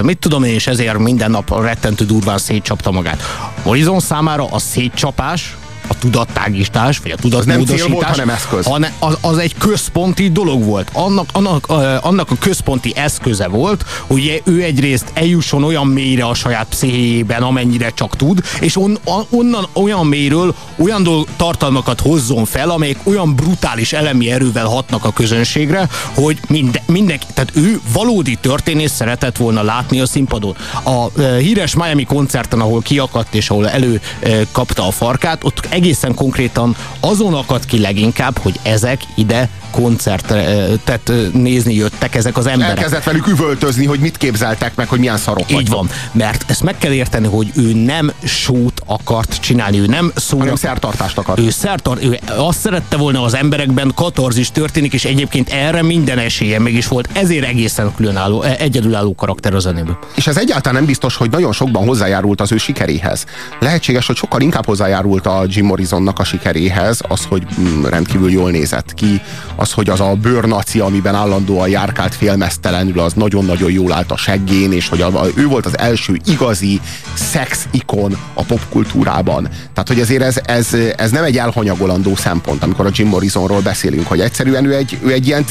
mit 0.03 0.19
tudom 0.19 0.45
én, 0.45 0.55
és 0.55 0.67
ezért 0.67 0.99
minden 0.99 1.31
nap 1.31 1.63
rettentő 1.63 2.05
durván 2.05 2.39
szétcsapta 2.39 2.91
magát. 2.91 3.23
Horizon 3.63 4.01
számára 4.01 4.47
a 4.51 4.59
szétcsapás, 4.59 5.57
a 5.87 5.99
tudattágítás, 5.99 6.99
vagy 6.99 7.11
a 7.11 7.17
tudatmódosítás, 7.17 7.81
nem 7.81 7.93
volt, 7.93 8.07
hanem 8.07 8.29
eszköz. 8.29 8.67
Hanem 8.67 8.93
az, 8.99 9.19
az 9.21 9.39
egy 9.39 9.55
központi 9.59 10.31
dolog 10.31 10.65
volt. 10.65 10.91
Annak, 10.93 11.29
annak, 11.33 11.67
annak 12.01 12.31
a 12.31 12.37
központi 12.39 12.93
eszköze 12.97 13.49
volt, 13.49 13.85
hogy 14.07 14.43
ő 14.45 14.63
egyrészt 14.63 15.11
eljusson 15.15 15.65
olyan 15.65 15.87
mélyre 15.87 16.25
a 16.25 16.35
saját 16.35 16.67
pszichéjében, 16.69 17.43
amennyire 17.43 17.91
csak 17.91 18.17
tud, 18.17 18.41
és 18.61 18.77
on, 18.77 18.99
onnan 19.31 19.67
olyan 19.73 20.07
mélyről 20.07 20.55
olyan 20.77 21.03
dolg, 21.03 21.27
tartalmakat 21.37 22.01
hozzon 22.01 22.45
fel, 22.45 22.71
amelyek 22.71 22.99
olyan 23.03 23.35
brutális 23.35 23.93
elemi 23.93 24.31
erővel 24.31 24.67
hatnak 24.67 25.05
a 25.05 25.13
közönségre, 25.13 25.89
hogy 26.15 26.39
minde, 26.49 26.83
mindenki, 26.87 27.27
tehát 27.35 27.53
ő 27.57 27.81
valódi 27.93 28.39
történész 28.41 28.93
szeretett 28.93 29.37
volna 29.37 29.63
látni 29.63 30.01
a 30.01 30.07
színpadon. 30.07 30.57
A 30.83 31.21
híres 31.21 31.75
Miami 31.75 32.05
koncerten, 32.05 32.61
ahol 32.61 32.81
kiakadt 32.81 33.35
és 33.35 33.51
ahol 33.51 33.69
előkapta 33.69 34.87
a 34.87 34.91
farkát, 34.91 35.45
ott 35.45 35.61
egészen 35.75 36.15
konkrétan 36.15 36.77
azon 37.01 37.35
akadt 37.35 37.65
ki 37.65 37.81
leginkább, 37.81 38.39
hogy 38.39 38.61
ezek 38.63 39.01
ide 39.15 39.49
koncertet 39.75 41.13
nézni 41.33 41.75
jöttek 41.75 42.15
ezek 42.15 42.37
az 42.37 42.47
emberek. 42.47 42.77
Elkezdett 42.77 43.03
velük 43.03 43.27
üvöltözni, 43.27 43.87
hogy 43.87 43.99
mit 43.99 44.17
képzeltek 44.17 44.75
meg, 44.75 44.89
hogy 44.89 44.99
milyen 44.99 45.17
szarok 45.17 45.51
Így 45.51 45.69
van, 45.69 45.89
mert 46.13 46.45
ezt 46.47 46.63
meg 46.63 46.79
kell 46.79 46.93
érteni, 46.93 47.27
hogy 47.27 47.51
ő 47.57 47.75
nem 47.75 48.13
sót 48.25 48.83
akart 48.87 49.41
csinálni, 49.41 49.79
ő 49.79 49.87
nem 49.87 50.13
szó. 50.15 50.39
Hanem 50.39 50.57
szertartást 50.57 51.19
akart. 51.19 51.41
Ő, 51.41 51.51
szertart, 51.51 52.05
ő 52.05 52.19
azt 52.37 52.59
szerette 52.59 52.97
volna 52.97 53.23
az 53.23 53.35
emberekben 53.35 53.93
katarzis 53.95 54.51
történik, 54.51 54.93
és 54.93 55.05
egyébként 55.05 55.49
erre 55.49 55.83
minden 55.83 56.19
esélye 56.19 56.59
mégis 56.59 56.89
volt, 56.89 57.09
ezért 57.13 57.45
egészen 57.45 57.93
különálló, 57.97 58.43
e- 58.43 58.57
egyedülálló 58.59 59.15
karakter 59.15 59.55
a 59.55 59.59
zenéből. 59.59 59.99
És 60.15 60.27
ez 60.27 60.37
egyáltalán 60.37 60.79
nem 60.79 60.87
biztos, 60.87 61.17
hogy 61.17 61.31
nagyon 61.31 61.53
sokban 61.53 61.87
hozzájárult 61.87 62.41
az 62.41 62.53
ő 62.53 62.57
sikeréhez. 62.57 63.25
Lehetséges, 63.61 64.07
hogy 64.07 64.17
sokkal 64.17 64.41
inkább 64.41 64.67
hozzájárult 64.67 65.27
a 65.27 65.45
Jim 65.49 65.67
Morrisonnak 65.67 66.19
a 66.19 66.25
sikeréhez, 66.25 67.01
az, 67.09 67.25
hogy 67.29 67.43
mm, 67.61 67.85
rendkívül 67.85 68.31
jól 68.31 68.51
nézett 68.51 68.95
ki, 68.95 69.21
az, 69.65 69.73
hogy 69.73 69.89
az 69.89 70.01
a 70.01 70.15
bőrnaci, 70.23 70.81
amiben 70.81 71.15
állandóan 71.15 71.69
járkált 71.69 72.15
félmeztelenül, 72.15 72.99
az 72.99 73.13
nagyon-nagyon 73.13 73.71
jól 73.71 73.93
állt 73.93 74.11
a 74.11 74.17
seggén, 74.17 74.73
és 74.73 74.89
hogy 74.89 75.01
a, 75.01 75.13
ő 75.35 75.47
volt 75.47 75.67
az 75.67 75.79
első 75.79 76.21
igazi 76.25 76.81
szex 77.15 77.67
ikon 77.71 78.17
a 78.35 78.43
popkultúrában. 78.43 79.49
Tehát, 79.73 79.89
hogy 79.89 80.01
ezért 80.01 80.23
ez, 80.23 80.41
ez, 80.45 80.69
ez 80.97 81.11
nem 81.11 81.25
egy 81.25 81.39
elhanyagolandó 81.39 82.15
szempont, 82.15 82.63
amikor 82.63 82.87
a 82.87 82.91
Jim 82.93 83.09
Morrisonról 83.09 83.61
beszélünk, 83.61 84.07
hogy 84.07 84.21
egyszerűen 84.21 84.65
ő 84.65 84.75
egy, 84.75 84.99
ő 85.03 85.13
egy 85.13 85.27
ilyen 85.27 85.45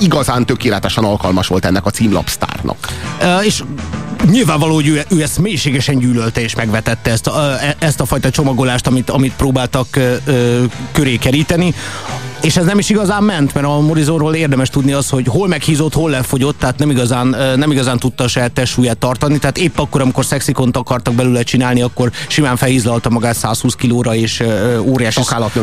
igazán 0.00 0.46
tökéletesen 0.46 1.04
alkalmas 1.04 1.46
volt 1.46 1.64
ennek 1.64 1.86
a 1.86 1.90
címlapsztárnak. 1.90 2.76
Uh, 3.20 3.46
és 3.46 3.62
nyilvánvaló, 4.30 4.74
hogy 4.74 4.88
ő, 4.88 5.02
ő 5.08 5.22
ezt 5.22 5.38
mélységesen 5.38 5.98
gyűlölte 5.98 6.40
és 6.40 6.54
megvetette 6.54 7.10
ezt 7.10 7.26
a, 7.26 7.58
e, 7.60 7.76
ezt 7.78 8.00
a 8.00 8.04
fajta 8.04 8.30
csomagolást, 8.30 8.86
amit, 8.86 9.10
amit 9.10 9.32
próbáltak 9.32 9.86
ö, 10.24 10.64
köré 10.92 11.16
keríteni. 11.16 11.74
És 12.42 12.56
ez 12.56 12.64
nem 12.64 12.78
is 12.78 12.90
igazán 12.90 13.22
ment, 13.22 13.54
mert 13.54 13.66
a 13.66 13.80
Morizorról 13.80 14.34
érdemes 14.34 14.68
tudni 14.68 14.92
az, 14.92 15.08
hogy 15.08 15.26
hol 15.26 15.48
meghízott, 15.48 15.94
hol 15.94 16.10
lefogyott, 16.10 16.58
tehát 16.58 16.78
nem 16.78 16.90
igazán, 16.90 17.26
nem 17.56 17.70
igazán 17.70 17.98
tudta 17.98 18.24
a 18.24 18.28
saját 18.28 18.52
testsúlyát 18.52 18.98
tartani. 18.98 19.38
Tehát 19.38 19.58
épp 19.58 19.78
akkor, 19.78 20.00
amikor 20.00 20.24
szexikont 20.24 20.76
akartak 20.76 21.14
belőle 21.14 21.42
csinálni, 21.42 21.82
akkor 21.82 22.10
simán 22.28 22.56
felhízlalta 22.56 23.10
magát 23.10 23.36
120 23.36 23.74
kilóra, 23.74 24.14
és 24.14 24.42
óriási 24.80 25.22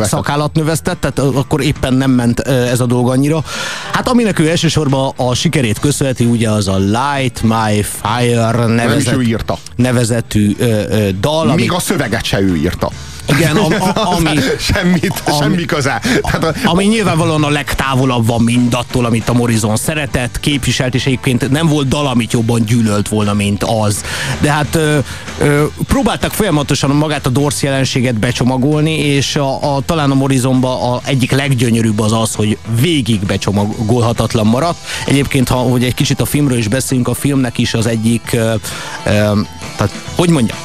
szakállat 0.09 0.53
növesztett. 0.53 0.99
tehát 0.99 1.19
akkor 1.19 1.61
éppen 1.61 1.93
nem 1.93 2.11
ment 2.11 2.39
ez 2.39 2.79
a 2.79 2.85
dolog 2.85 3.09
annyira. 3.09 3.43
Hát 3.91 4.07
aminek 4.07 4.39
ő 4.39 4.49
elsősorban 4.49 5.13
a 5.15 5.33
sikerét 5.33 5.79
köszönheti, 5.79 6.25
ugye 6.25 6.49
az 6.49 6.67
a 6.67 6.77
Light 6.77 7.41
My 7.41 7.83
Fire 8.01 8.65
nevezet, 8.65 9.15
ő 9.15 9.21
írta. 9.21 9.57
nevezetű 9.75 10.55
ö, 10.59 10.65
ö, 10.65 11.09
dal. 11.19 11.45
Még 11.45 11.69
ami... 11.69 11.77
a 11.77 11.79
szöveget 11.79 12.23
se 12.23 12.41
ő 12.41 12.55
írta. 12.55 12.91
Igen, 13.27 13.55
a, 13.55 13.65
a, 13.65 14.13
ami... 14.15 14.39
Semmit, 14.59 15.21
ami, 15.25 15.37
semmi 15.39 15.65
köze. 15.65 16.01
Tehát 16.21 16.43
a, 16.43 16.53
ami 16.63 16.85
nyilvánvalóan 16.85 17.43
a 17.43 17.49
legtávolabb 17.49 18.27
van 18.27 18.41
mindattól, 18.41 19.05
amit 19.05 19.29
a 19.29 19.33
Morizon 19.33 19.75
szeretett, 19.75 20.39
képviselt, 20.39 20.95
és 20.95 21.05
egyébként 21.05 21.49
nem 21.49 21.67
volt 21.67 21.87
dal, 21.87 22.07
amit 22.07 22.33
jobban 22.33 22.65
gyűlölt 22.65 23.07
volna, 23.07 23.33
mint 23.33 23.63
az. 23.63 24.03
De 24.39 24.51
hát 24.51 24.75
ö, 24.75 24.97
ö, 25.39 25.65
próbáltak 25.87 26.31
folyamatosan 26.31 26.89
magát 26.89 27.25
a 27.25 27.29
Dorsz 27.29 27.63
jelenséget 27.63 28.19
becsomagolni, 28.19 28.97
és 28.97 29.35
a, 29.35 29.75
a, 29.75 29.81
talán 29.85 30.11
a 30.11 30.15
Morizonban 30.15 30.93
a 30.93 31.01
egyik 31.05 31.31
leggyönyörűbb 31.31 31.99
az 31.99 32.11
az, 32.11 32.33
hogy 32.35 32.57
végig 32.81 33.19
becsomagolhatatlan 33.19 34.45
maradt. 34.45 34.77
Egyébként, 35.05 35.47
ha 35.47 35.57
hogy 35.57 35.83
egy 35.83 35.93
kicsit 35.93 36.21
a 36.21 36.25
filmről 36.25 36.57
is 36.57 36.67
beszélünk, 36.67 37.07
a 37.07 37.13
filmnek 37.13 37.57
is 37.57 37.73
az 37.73 37.85
egyik, 37.85 38.29
ö, 38.33 38.53
ö, 39.03 39.39
tehát, 39.75 39.91
hogy 40.15 40.29
mondjam, 40.29 40.57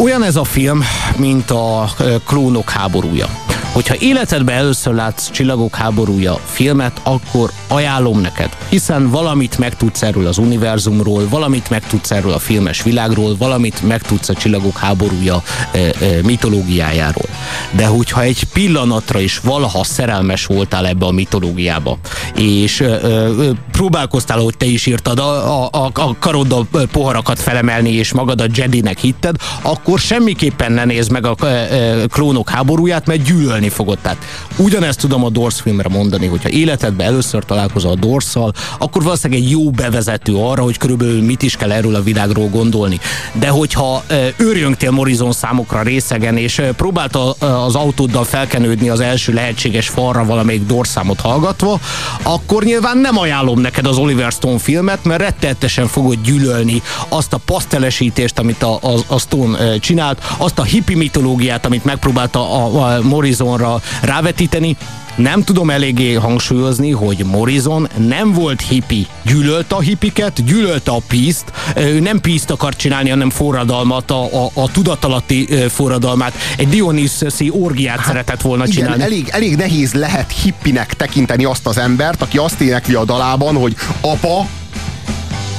olyan 0.00 0.22
ez 0.22 0.36
a 0.36 0.44
film, 0.44 0.84
mint 1.16 1.50
a 1.50 1.88
klónok 2.24 2.70
háborúja. 2.70 3.28
Hogyha 3.76 3.94
életedben 3.98 4.56
először 4.56 4.94
látsz 4.94 5.30
Csillagok 5.30 5.74
háborúja 5.74 6.40
filmet, 6.44 7.00
akkor 7.02 7.50
ajánlom 7.68 8.20
neked, 8.20 8.56
hiszen 8.68 9.10
valamit 9.10 9.58
megtudsz 9.58 10.02
erről 10.02 10.26
az 10.26 10.38
univerzumról, 10.38 11.28
valamit 11.28 11.70
megtudsz 11.70 12.10
erről 12.10 12.32
a 12.32 12.38
filmes 12.38 12.82
világról, 12.82 13.36
valamit 13.36 13.82
megtudsz 13.82 14.28
a 14.28 14.34
Csillagok 14.34 14.76
háborúja 14.76 15.42
e, 15.72 15.78
e, 15.78 15.92
mitológiájáról. 16.22 17.28
De 17.70 17.86
hogyha 17.86 18.22
egy 18.22 18.44
pillanatra 18.52 19.20
is 19.20 19.38
valaha 19.38 19.84
szerelmes 19.84 20.46
voltál 20.46 20.86
ebbe 20.86 21.06
a 21.06 21.10
mitológiába, 21.10 21.98
és 22.34 22.80
e, 22.80 22.84
e, 22.84 23.28
próbálkoztál, 23.72 24.38
hogy 24.38 24.56
te 24.56 24.66
is 24.66 24.86
írtad 24.86 25.18
a, 25.18 25.64
a, 25.64 25.90
a, 25.92 26.18
karoddal 26.18 26.66
poharakat 26.92 27.40
felemelni, 27.40 27.90
és 27.90 28.12
magad 28.12 28.40
a 28.40 28.46
Jedinek 28.54 28.98
hitted, 28.98 29.36
akkor 29.62 29.85
semmiképpen 29.94 30.72
ne 30.72 30.84
nézd 30.84 31.10
meg 31.10 31.26
a 31.26 31.34
e, 31.40 31.46
e, 31.46 32.06
klónok 32.06 32.50
háborúját, 32.50 33.06
mert 33.06 33.22
gyűlölni 33.22 33.68
fogod. 33.68 33.98
Tehát 33.98 34.18
ugyanezt 34.56 35.00
tudom 35.00 35.24
a 35.24 35.30
Doors 35.30 35.60
filmre 35.60 35.88
mondani, 35.88 36.26
hogyha 36.26 36.48
életedben 36.48 37.06
először 37.06 37.44
találkozol 37.44 37.90
a 37.90 37.94
Dorsszal, 37.94 38.52
akkor 38.78 39.02
valószínűleg 39.02 39.42
egy 39.42 39.50
jó 39.50 39.70
bevezető 39.70 40.34
arra, 40.34 40.62
hogy 40.62 40.78
körülbelül 40.78 41.22
mit 41.22 41.42
is 41.42 41.56
kell 41.56 41.72
erről 41.72 41.94
a 41.94 42.02
világról 42.02 42.48
gondolni. 42.48 43.00
De 43.32 43.48
hogyha 43.48 44.04
őrjöngtél 44.36 44.90
Morizon 44.90 45.32
számokra 45.32 45.82
részegen, 45.82 46.36
és 46.36 46.62
próbálta 46.76 47.30
az 47.64 47.74
autóddal 47.74 48.24
felkenődni 48.24 48.88
az 48.88 49.00
első 49.00 49.32
lehetséges 49.32 49.88
falra 49.88 50.24
valamelyik 50.24 50.66
Dorsz-számot 50.66 51.20
hallgatva, 51.20 51.80
akkor 52.22 52.64
nyilván 52.64 52.98
nem 52.98 53.18
ajánlom 53.18 53.60
neked 53.60 53.86
az 53.86 53.96
Oliver 53.96 54.32
Stone 54.32 54.58
filmet, 54.58 55.04
mert 55.04 55.20
rettenetesen 55.20 55.86
fogod 55.86 56.18
gyűlölni 56.24 56.82
azt 57.08 57.32
a 57.32 57.40
pasztelesítést, 57.44 58.38
amit 58.38 58.62
a, 58.62 58.78
a, 58.82 58.94
a 59.06 59.18
Stone 59.18 59.75
csinált, 59.78 60.22
azt 60.38 60.58
a 60.58 60.62
hippi 60.62 60.94
mitológiát, 60.94 61.66
amit 61.66 61.84
megpróbálta 61.84 62.52
a, 62.52 62.64
a 62.64 63.02
Morrison 63.02 63.46
Morrisonra 63.46 63.80
rávetíteni, 64.02 64.76
nem 65.16 65.42
tudom 65.42 65.70
eléggé 65.70 66.12
hangsúlyozni, 66.12 66.90
hogy 66.90 67.24
Morrison 67.24 67.88
nem 67.96 68.32
volt 68.32 68.60
hippi. 68.60 69.06
Gyűlölte 69.22 69.74
a 69.74 69.80
hippiket, 69.80 70.44
gyűlölte 70.44 70.90
a 70.90 71.00
pízt. 71.08 71.44
Ő 71.76 72.00
nem 72.00 72.20
pízt 72.20 72.50
akar 72.50 72.76
csinálni, 72.76 73.08
hanem 73.08 73.30
forradalmat, 73.30 74.10
a, 74.10 74.44
a, 74.44 74.50
a 74.54 74.70
tudatalatti 74.70 75.48
forradalmát. 75.68 76.34
Egy 76.56 76.68
Dionysoszi 76.68 77.50
orgiát 77.50 77.96
hát, 77.96 78.06
szeretett 78.06 78.40
volna 78.40 78.64
igen, 78.66 78.76
csinálni. 78.76 79.02
Elég, 79.02 79.28
elég 79.28 79.56
nehéz 79.56 79.92
lehet 79.92 80.32
hippinek 80.42 80.94
tekinteni 80.94 81.44
azt 81.44 81.66
az 81.66 81.78
embert, 81.78 82.22
aki 82.22 82.38
azt 82.38 82.60
énekli 82.60 82.94
a 82.94 83.04
dalában, 83.04 83.56
hogy 83.56 83.76
apa, 84.00 84.46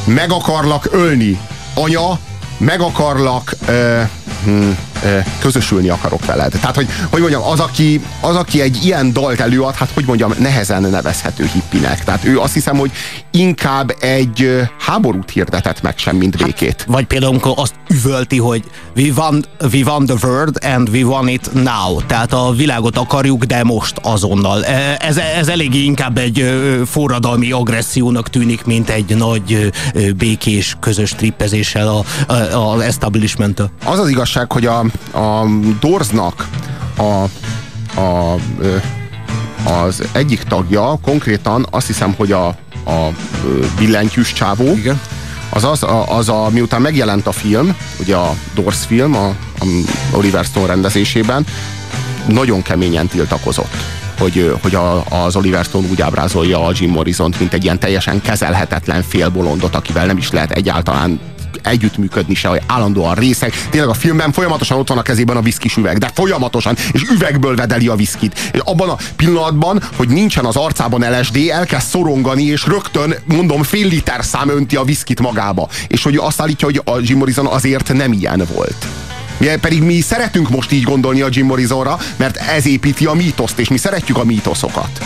meg 0.06 0.32
akarlak 0.32 0.90
ölni. 0.92 1.40
Anya, 1.74 2.20
meg 2.58 2.82
akarlak... 2.82 3.56
Uh, 3.70 4.02
hmm, 4.44 4.72
közösülni 5.40 5.90
akarok 5.90 6.26
veled. 6.26 6.52
Tehát, 6.52 6.76
hogy, 6.76 6.88
hogy 7.10 7.20
mondjam, 7.20 7.44
az 7.44 7.60
aki, 7.60 8.02
az, 8.22 8.36
aki 8.36 8.62
egy 8.62 8.86
ilyen 8.86 9.14
dalt 9.14 9.40
előad, 9.40 9.76
hát 9.76 9.90
hogy 9.94 10.06
mondjam, 10.06 10.34
nehezen 10.40 10.82
nevezhető 10.82 11.50
hippinek. 11.54 12.04
Tehát 12.04 12.26
ő 12.26 12.40
azt 12.40 12.54
hiszem, 12.54 12.78
hogy 12.78 12.92
inkább 13.32 13.96
egy 14.00 14.62
háborút 14.80 15.32
hirdetett 15.32 15.82
meg 15.82 15.98
sem, 15.98 16.16
mint 16.16 16.44
békét. 16.44 16.76
Hát, 16.78 16.86
vagy 16.88 17.06
például, 17.06 17.32
amikor 17.32 17.54
azt 17.56 17.74
üvölti, 17.90 18.38
hogy 18.38 18.64
we 18.96 19.12
want, 19.16 19.50
we 19.74 19.84
want 19.86 20.06
the 20.06 20.28
world 20.28 20.58
and 20.64 20.90
we 20.90 21.04
want 21.04 21.30
it 21.30 21.54
now. 21.54 22.02
Tehát 22.08 22.34
a 22.34 22.52
világot 22.52 22.98
akarjuk, 22.98 23.44
de 23.44 23.64
most 23.64 24.00
azonnal. 24.02 24.66
Ez, 24.66 25.18
ez 25.18 25.48
eléggé 25.48 25.84
inkább 25.84 26.18
egy 26.18 26.46
forradalmi 26.86 27.52
agressziónak 27.52 28.30
tűnik, 28.30 28.66
mint 28.66 28.90
egy 28.90 29.16
nagy 29.16 29.72
békés 30.18 30.76
közös 30.80 31.12
trippezéssel 31.12 31.88
a, 31.88 32.04
a, 32.28 32.34
a 32.34 32.84
establishment 32.84 33.56
-től. 33.56 33.70
Az 33.86 34.00
az 34.00 34.10
igazság, 34.10 34.52
hogy 34.52 34.66
a, 34.66 34.84
a 35.14 35.46
Dorznak 35.80 36.48
a, 36.98 37.24
a, 38.02 38.36
az 39.70 40.04
egyik 40.12 40.44
tagja 40.44 41.00
konkrétan 41.02 41.68
azt 41.70 41.88
hiszem, 41.88 42.14
hogy 42.18 42.32
a, 42.32 42.48
a 42.86 43.10
billentyűs 43.78 44.34
csávó, 44.34 44.76
Igen. 44.76 45.02
az 45.50 45.64
az, 45.64 45.86
az 46.08 46.30
a, 46.30 46.50
miután 46.52 46.82
megjelent 46.82 47.28
a 47.28 47.32
film, 47.32 47.76
ugye 48.00 48.16
a 48.16 48.36
Doors 48.54 48.86
film, 48.86 49.16
a, 49.16 49.28
a 49.60 49.66
Oliver 50.12 50.46
Stone 50.46 50.66
rendezésében, 50.66 51.46
nagyon 52.28 52.62
keményen 52.62 53.08
tiltakozott 53.08 53.76
hogy, 54.18 54.56
hogy 54.62 54.76
a, 54.76 55.04
az 55.26 55.36
Oliver 55.36 55.64
Stone 55.64 55.88
úgy 55.88 56.02
ábrázolja 56.02 56.66
a 56.66 56.72
Jim 56.76 56.92
Morrison-t, 56.92 57.40
mint 57.40 57.54
egy 57.54 57.64
ilyen 57.64 57.80
teljesen 57.80 58.22
kezelhetetlen 58.22 59.04
félbolondot, 59.04 59.76
akivel 59.76 60.06
nem 60.06 60.18
is 60.18 60.32
lehet 60.32 60.52
egyáltalán 60.52 61.20
együttműködni 61.64 62.36
se, 62.36 62.48
hogy 62.48 62.62
állandóan 62.68 63.16
részek. 63.16 63.68
Tényleg 63.70 63.90
a 63.90 63.94
filmben 63.94 64.32
folyamatosan 64.32 64.78
ott 64.78 64.88
van 64.88 64.98
a 64.98 65.02
kezében 65.02 65.38
a 65.38 65.42
viszkis 65.42 65.78
üveg, 65.78 65.98
de 65.98 66.12
folyamatosan, 66.14 66.76
és 66.92 67.02
üvegből 67.10 67.56
vedeli 67.56 67.88
a 67.88 67.96
viszkit. 67.96 68.50
És 68.54 68.60
abban 68.64 68.90
a 68.90 68.98
pillanatban, 69.16 69.84
hogy 69.96 70.08
nincsen 70.08 70.46
az 70.46 70.56
arcában 70.56 71.20
LSD, 71.20 71.38
elkezd 71.50 71.88
szorongani, 71.88 72.44
és 72.44 72.66
rögtön, 72.66 73.16
mondom, 73.26 73.64
fél 73.64 73.88
liter 73.88 74.26
szám 74.26 74.50
önti 74.50 74.76
a 74.76 74.84
viszkit 74.84 75.20
magába. 75.20 75.70
És 75.88 76.04
hogy 76.04 76.16
azt 76.16 76.42
állítja, 76.42 76.68
hogy 76.68 76.82
a 76.86 77.00
Jim 77.02 77.18
Morrison 77.18 77.46
azért 77.46 77.94
nem 77.94 78.12
ilyen 78.12 78.48
volt. 78.54 78.88
Mi, 79.38 79.48
pedig 79.62 79.82
mi 79.84 80.02
szeretünk 80.02 80.50
most 80.50 80.72
így 80.72 80.84
gondolni 80.84 81.22
a 81.22 81.28
Jim 81.32 81.46
Morrisonra, 81.46 82.00
mert 82.16 82.38
ez 82.38 82.66
építi 82.66 83.06
a 83.06 83.14
mítoszt, 83.14 83.60
és 83.60 83.68
mi 83.68 83.78
szeretjük 83.78 84.18
a 84.18 84.24
mítoszokat. 84.24 85.06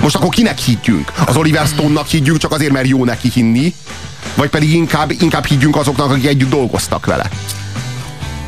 Most 0.00 0.14
akkor 0.14 0.28
kinek 0.28 0.58
higgyünk? 0.58 1.12
Az 1.26 1.36
Oliver 1.36 1.66
Stone-nak 1.66 2.06
higgyünk 2.06 2.38
csak 2.38 2.52
azért, 2.52 2.72
mert 2.72 2.88
jó 2.88 3.04
neki 3.04 3.30
hinni, 3.34 3.74
vagy 4.34 4.48
pedig 4.48 4.72
inkább, 4.72 5.10
inkább 5.10 5.44
higgyünk 5.44 5.76
azoknak, 5.76 6.10
akik 6.10 6.26
együtt 6.26 6.50
dolgoztak 6.50 7.06
vele? 7.06 7.30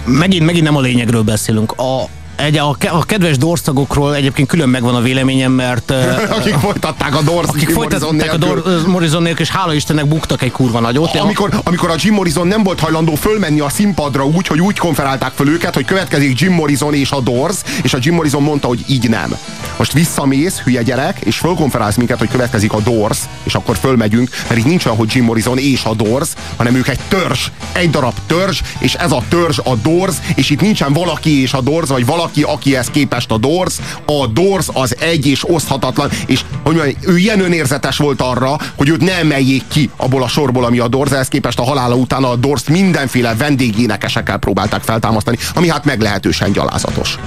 Megint, 0.04 0.44
megint 0.44 0.64
nem 0.64 0.76
a 0.76 0.80
lényegről 0.80 1.22
beszélünk. 1.22 1.72
A, 1.72 2.04
Egy, 2.36 2.56
a, 2.56 2.76
a 2.90 3.04
kedves 3.04 3.38
dorsztagokról 3.38 4.14
egyébként 4.14 4.48
külön 4.48 4.68
megvan 4.68 4.94
a 4.94 5.00
véleményem, 5.00 5.52
mert... 5.52 5.90
akik 6.38 6.54
folytatták 6.54 7.16
a 7.16 7.22
Dorsz 7.22 7.48
Akik 7.48 7.68
folytatták 7.68 8.32
a 8.32 8.36
Dor- 8.36 8.86
Morrison 8.86 9.22
nélkül, 9.22 9.40
és 9.40 9.50
hála 9.50 9.74
Istennek 9.74 10.06
buktak 10.06 10.42
egy 10.42 10.52
kurva 10.52 10.80
nagyot. 10.80 11.16
Amikor, 11.16 11.60
amikor 11.64 11.90
a 11.90 11.94
Jim 11.98 12.14
Morrison 12.14 12.46
nem 12.46 12.62
volt 12.62 12.80
hajlandó 12.80 13.14
fölmenni 13.14 13.60
a 13.60 13.68
színpadra 13.68 14.26
úgy, 14.26 14.46
hogy 14.46 14.60
úgy 14.60 14.78
konferálták 14.78 15.32
föl 15.32 15.48
őket, 15.48 15.74
hogy 15.74 15.84
következik 15.84 16.40
Jim 16.40 16.52
Morrison 16.52 16.94
és 16.94 17.10
a 17.10 17.20
Doors, 17.20 17.56
és 17.82 17.94
a 17.94 17.98
Jim 18.00 18.14
Morrison 18.14 18.42
mondta, 18.42 18.68
hogy 18.68 18.84
így 18.86 19.08
nem. 19.08 19.36
Most 19.76 19.92
visszamész, 19.92 20.58
hülye 20.58 20.82
gyerek, 20.82 21.20
és 21.20 21.36
fölkonferálsz 21.36 21.96
minket, 21.96 22.18
hogy 22.18 22.28
következik 22.28 22.72
a 22.72 22.80
Doors, 22.80 23.18
és 23.42 23.54
akkor 23.54 23.76
fölmegyünk, 23.76 24.30
mert 24.48 24.60
itt 24.60 24.66
nincs 24.66 24.84
olyan, 24.84 24.98
hogy 24.98 25.14
Jim 25.14 25.24
Morrison 25.24 25.58
és 25.58 25.84
a 25.84 25.94
Doors, 25.94 26.28
hanem 26.56 26.74
ők 26.74 26.88
egy 26.88 27.00
törzs, 27.08 27.46
egy 27.72 27.90
darab 27.90 28.14
törzs, 28.26 28.60
és 28.78 28.94
ez 28.94 29.12
a 29.12 29.22
törzs 29.28 29.58
a 29.64 29.74
Doors, 29.74 30.16
és 30.34 30.50
itt 30.50 30.60
nincsen 30.60 30.92
valaki 30.92 31.40
és 31.40 31.52
a 31.52 31.60
Doors, 31.60 31.88
vagy 31.88 32.06
valaki, 32.06 32.23
akihez 32.42 32.86
képest 32.86 33.30
a 33.30 33.38
Doors. 33.38 33.76
A 34.06 34.26
Doors 34.26 34.66
az 34.72 34.96
egy 35.00 35.26
és 35.26 35.48
oszthatatlan, 35.48 36.10
és 36.26 36.44
hogy 36.62 36.74
mondjam, 36.74 36.96
ő 37.06 37.16
ilyen 37.16 37.40
önérzetes 37.40 37.96
volt 37.96 38.20
arra, 38.20 38.56
hogy 38.76 38.88
őt 38.88 39.00
ne 39.00 39.12
emeljék 39.18 39.62
ki 39.68 39.90
abból 39.96 40.22
a 40.22 40.28
sorból, 40.28 40.64
ami 40.64 40.78
a 40.78 40.88
Doors, 40.88 41.10
ehhez 41.10 41.28
képest 41.28 41.58
a 41.58 41.64
halála 41.64 41.94
után 41.94 42.24
a 42.24 42.36
Doors 42.36 42.68
mindenféle 42.68 43.34
vendégénekesekkel 43.34 44.38
próbálták 44.38 44.82
feltámasztani, 44.82 45.38
ami 45.54 45.68
hát 45.68 45.84
meglehetősen 45.84 46.52
gyalázatos. 46.52 47.18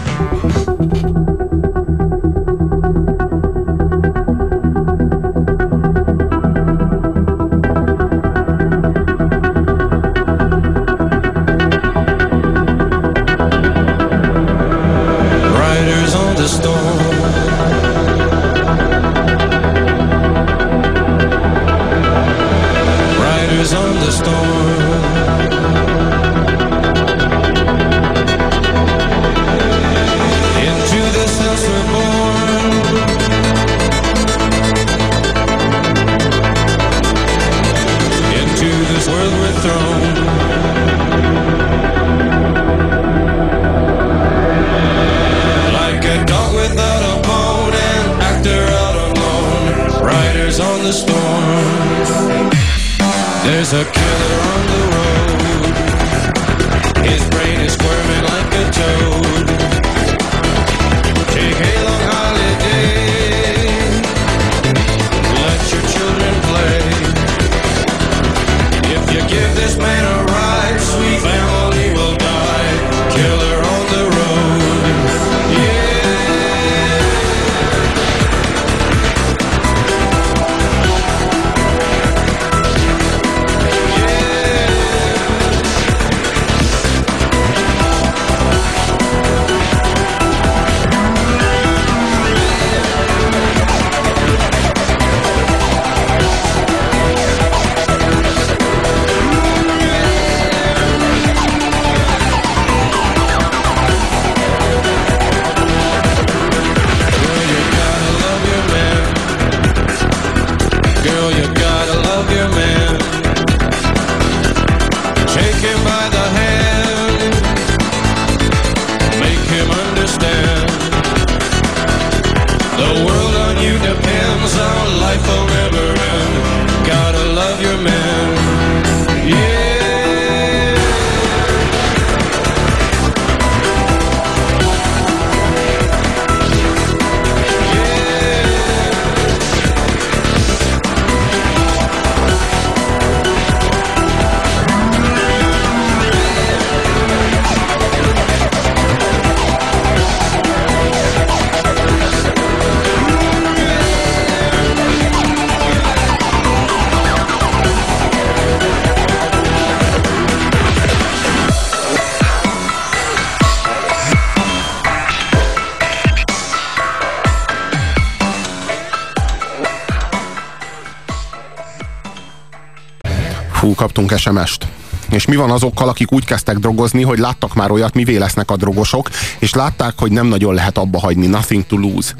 Kaptunk 173.76 174.18
SMS-t. 174.18 174.68
És 175.10 175.26
mi 175.26 175.36
van 175.36 175.52
azokkal, 175.52 175.90
akik 175.90 176.12
úgy 176.12 176.26
kezdtek 176.26 176.58
drogozni, 176.58 177.04
hogy 177.04 177.18
láttak 177.18 177.56
már 177.56 177.72
olyat, 177.72 177.94
mivé 177.94 178.18
lesznek 178.18 178.52
a 178.52 178.56
drogosok, 178.56 179.10
és 179.40 179.54
látták, 179.54 179.94
hogy 179.98 180.12
nem 180.12 180.28
nagyon 180.28 180.54
lehet 180.54 180.78
abba 180.78 181.00
hagyni, 181.00 181.28
nothing 181.28 181.66
to 181.66 181.78
lose 181.78 182.14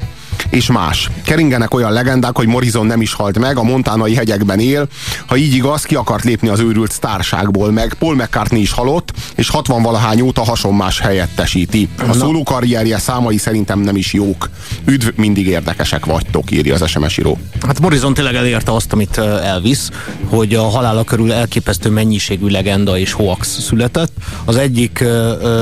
és 0.50 0.66
más. 0.66 1.10
Keringenek 1.24 1.74
olyan 1.74 1.92
legendák, 1.92 2.36
hogy 2.36 2.46
Morrison 2.46 2.86
nem 2.86 3.00
is 3.00 3.12
halt 3.12 3.38
meg, 3.38 3.58
a 3.58 3.62
montánai 3.62 4.14
hegyekben 4.14 4.58
él. 4.58 4.88
Ha 5.26 5.36
így 5.36 5.54
igaz, 5.54 5.82
ki 5.82 5.94
akart 5.94 6.24
lépni 6.24 6.48
az 6.48 6.60
őrült 6.60 6.92
sztárságból, 6.92 7.72
meg 7.72 7.94
Paul 7.98 8.14
McCartney 8.14 8.60
is 8.60 8.70
halott, 8.70 9.12
és 9.34 9.48
60 9.48 9.82
valahány 9.82 10.20
óta 10.20 10.44
hasonmás 10.44 11.00
helyettesíti. 11.00 11.88
A 12.08 12.12
szóló 12.12 12.42
karrierje 12.42 12.98
számai 12.98 13.36
szerintem 13.36 13.80
nem 13.80 13.96
is 13.96 14.12
jók. 14.12 14.50
Üdv, 14.84 15.08
mindig 15.16 15.46
érdekesek 15.46 16.06
vagytok, 16.06 16.50
írja 16.50 16.74
az 16.74 16.88
SMS 16.88 17.18
író. 17.18 17.38
Hát 17.66 17.80
Morrison 17.80 18.14
tényleg 18.14 18.34
elérte 18.34 18.72
azt, 18.72 18.92
amit 18.92 19.18
elvisz, 19.18 19.90
hogy 20.28 20.54
a 20.54 20.62
halála 20.62 21.04
körül 21.04 21.32
elképesztő 21.32 21.90
mennyiségű 21.90 22.46
legenda 22.46 22.98
és 22.98 23.12
hoax 23.12 23.60
született. 23.60 24.12
Az 24.44 24.56
egyik 24.56 25.04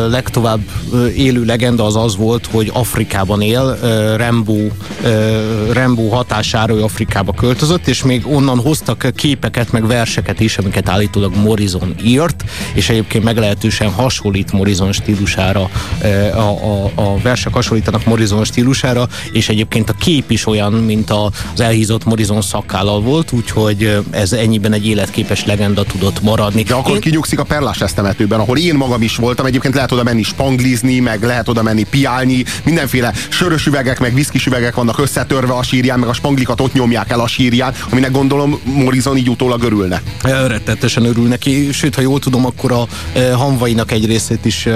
legtovább 0.09 0.61
élő 1.17 1.45
legenda 1.45 1.85
az 1.85 1.97
az 1.97 2.17
volt, 2.17 2.49
hogy 2.53 2.71
Afrikában 2.75 3.41
él, 3.41 3.79
Rembo 4.17 4.59
Rembo 5.73 6.09
hatására 6.09 6.75
ő 6.75 6.83
Afrikába 6.83 7.33
költözött, 7.33 7.87
és 7.87 8.03
még 8.03 8.27
onnan 8.27 8.59
hoztak 8.59 9.07
képeket, 9.15 9.73
meg 9.73 9.87
verseket 9.87 10.41
is, 10.41 10.59
amiket 10.59 10.89
állítólag 10.89 11.37
Morrison 11.37 11.95
írt, 12.03 12.45
és 12.75 12.89
egyébként 12.89 13.25
meglehetősen 13.25 13.91
hasonlít 13.91 14.53
Morrison 14.53 14.93
stílusára, 14.93 15.71
a, 16.35 16.39
a, 16.39 16.91
a 16.95 17.19
versek 17.23 17.53
hasonlítanak 17.53 18.05
Morrison 18.05 18.45
stílusára, 18.45 19.09
és 19.33 19.49
egyébként 19.49 19.91
a 19.91 19.93
kép 19.93 20.31
is 20.31 20.47
olyan, 20.47 20.73
mint 20.73 21.11
az 21.11 21.61
elhízott 21.61 22.05
Morrison 22.05 22.43
szakállal 22.43 23.01
volt, 23.01 23.33
úgyhogy 23.33 23.99
ez 24.11 24.33
ennyiben 24.33 24.73
egy 24.73 24.87
életképes 24.87 25.45
legenda 25.45 25.85
tudott 25.85 26.23
maradni. 26.23 26.63
De 26.63 26.75
akkor 26.75 26.95
én... 26.95 27.01
kinyugszik 27.01 27.39
a 27.39 27.45
Perlás 27.45 27.81
esztemetőben, 27.81 28.41
ahol 28.41 28.59
én 28.59 28.75
magam 28.75 29.03
is 29.03 29.17
voltam, 29.17 29.47
egyébként 29.47 29.75
lehet 29.75 29.93
oda 29.93 30.03
menni 30.03 30.23
spanglizni, 30.23 30.99
meg 30.99 31.23
lehet 31.23 31.49
oda 31.49 31.63
menni 31.63 31.87
piálni, 31.91 32.45
mindenféle 32.65 33.13
sörös 33.29 33.67
üvegek, 33.67 34.01
meg 34.01 34.15
viszkis 34.15 34.47
üvegek 34.47 34.66
szövegek 34.67 34.85
vannak 34.85 34.99
összetörve 34.99 35.53
a 35.53 35.63
sírján, 35.63 35.99
meg 35.99 36.09
a 36.09 36.13
spanglikat 36.13 36.61
ott 36.61 36.73
nyomják 36.73 37.11
el 37.11 37.21
a 37.21 37.27
sírján, 37.27 37.75
aminek 37.91 38.11
gondolom 38.11 38.61
Morrison 38.65 39.17
így 39.17 39.29
utólag 39.29 39.63
örülne. 39.63 40.03
Rettetesen 40.23 41.05
örül 41.05 41.29
neki, 41.29 41.73
sőt, 41.73 41.95
ha 41.95 42.01
jól 42.01 42.19
tudom, 42.19 42.47
akkor 42.47 42.73
a 42.73 42.87
e, 43.13 43.33
hanvainak 43.33 43.93
egy 43.93 44.07
részét 44.07 44.45
is 44.45 44.67
e, 44.67 44.71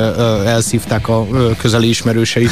elszívták 0.46 1.08
a 1.08 1.26
e, 1.34 1.56
közeli 1.56 1.88
ismerősei. 1.88 2.48